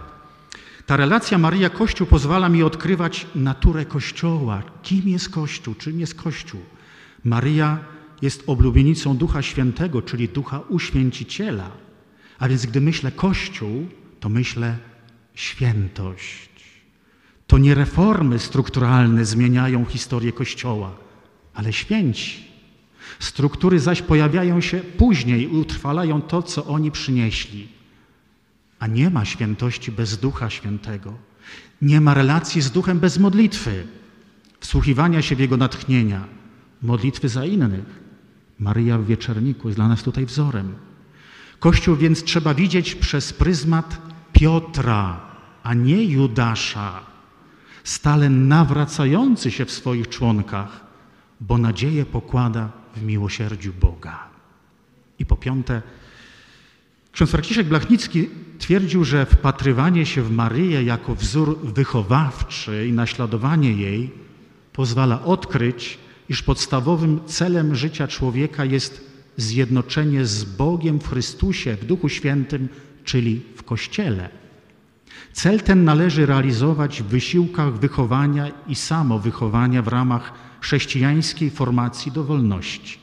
[0.87, 4.63] ta relacja Maria-Kościół pozwala mi odkrywać naturę Kościoła.
[4.83, 5.75] Kim jest Kościół?
[5.75, 6.61] Czym jest Kościół?
[7.25, 7.79] Maria
[8.23, 11.71] jest oblubienicą Ducha Świętego, czyli Ducha Uświęciciela.
[12.39, 13.89] A więc gdy myślę Kościół,
[14.21, 14.79] to myślę
[15.35, 16.48] świętość.
[17.49, 20.93] To nie reformy strukturalne zmieniają historię Kościoła,
[21.55, 22.45] ale święci.
[23.19, 27.69] Struktury zaś pojawiają się później i utrwalają to, co oni przynieśli.
[28.79, 31.15] A nie ma świętości bez Ducha Świętego.
[31.83, 33.87] Nie ma relacji z Duchem bez modlitwy,
[34.61, 36.25] wsłuchiwania się w Jego natchnienia,
[36.83, 38.01] modlitwy za innych.
[38.59, 40.75] Maryja w wieczerniku jest dla nas tutaj wzorem.
[41.59, 45.21] Kościół więc trzeba widzieć przez pryzmat Piotra,
[45.63, 47.08] a nie Judasza,
[47.89, 50.81] stale nawracający się w swoich członkach,
[51.41, 54.29] bo nadzieję pokłada w miłosierdziu Boga.
[55.19, 55.83] I po piąte,
[57.13, 58.29] ksiądz Franciszek Blachnicki
[58.59, 64.11] twierdził, że wpatrywanie się w Maryję jako wzór wychowawczy i naśladowanie jej
[64.73, 69.05] pozwala odkryć, iż podstawowym celem życia człowieka jest
[69.37, 72.69] zjednoczenie z Bogiem w Chrystusie, w Duchu Świętym,
[73.05, 74.38] czyli w Kościele.
[75.33, 82.99] Cel ten należy realizować w wysiłkach wychowania i samowychowania w ramach chrześcijańskiej formacji do wolności.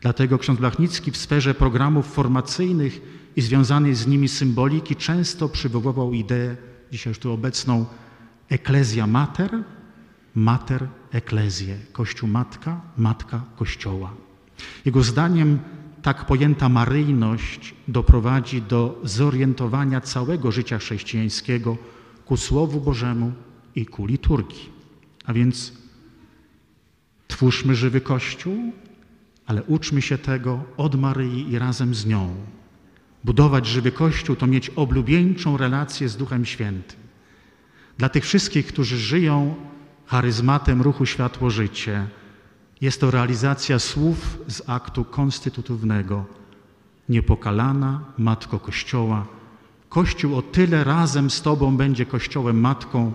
[0.00, 3.00] Dlatego ksiądz Blachnicki w sferze programów formacyjnych
[3.36, 6.56] i związanej z nimi symboliki często przywoływał ideę,
[6.92, 7.86] dzisiaj już tu obecną,
[8.50, 9.50] Eklezja mater,
[10.34, 11.78] mater eklezję.
[11.92, 14.14] Kościół matka, matka kościoła.
[14.84, 15.58] Jego zdaniem
[16.06, 21.76] tak pojęta maryjność doprowadzi do zorientowania całego życia chrześcijańskiego
[22.24, 23.32] ku Słowu Bożemu
[23.74, 24.70] i ku liturgii.
[25.24, 25.72] A więc
[27.28, 28.72] twórzmy żywy Kościół,
[29.46, 32.34] ale uczmy się tego od Maryi i razem z nią.
[33.24, 37.00] Budować żywy Kościół to mieć oblubieńczą relację z Duchem Świętym.
[37.98, 39.54] Dla tych wszystkich, którzy żyją
[40.06, 42.06] charyzmatem ruchu Światło Życie,
[42.80, 46.24] jest to realizacja słów z aktu konstytutywnego.
[47.08, 49.26] Niepokalana Matko Kościoła,
[49.88, 53.12] Kościół o tyle razem z Tobą będzie Kościołem Matką,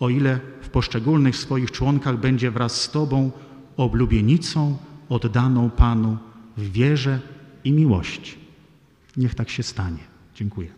[0.00, 3.30] o ile w poszczególnych swoich członkach będzie wraz z Tobą
[3.76, 4.76] oblubienicą
[5.08, 6.18] oddaną Panu
[6.56, 7.20] w wierze
[7.64, 8.38] i miłości.
[9.16, 10.04] Niech tak się stanie.
[10.34, 10.77] Dziękuję.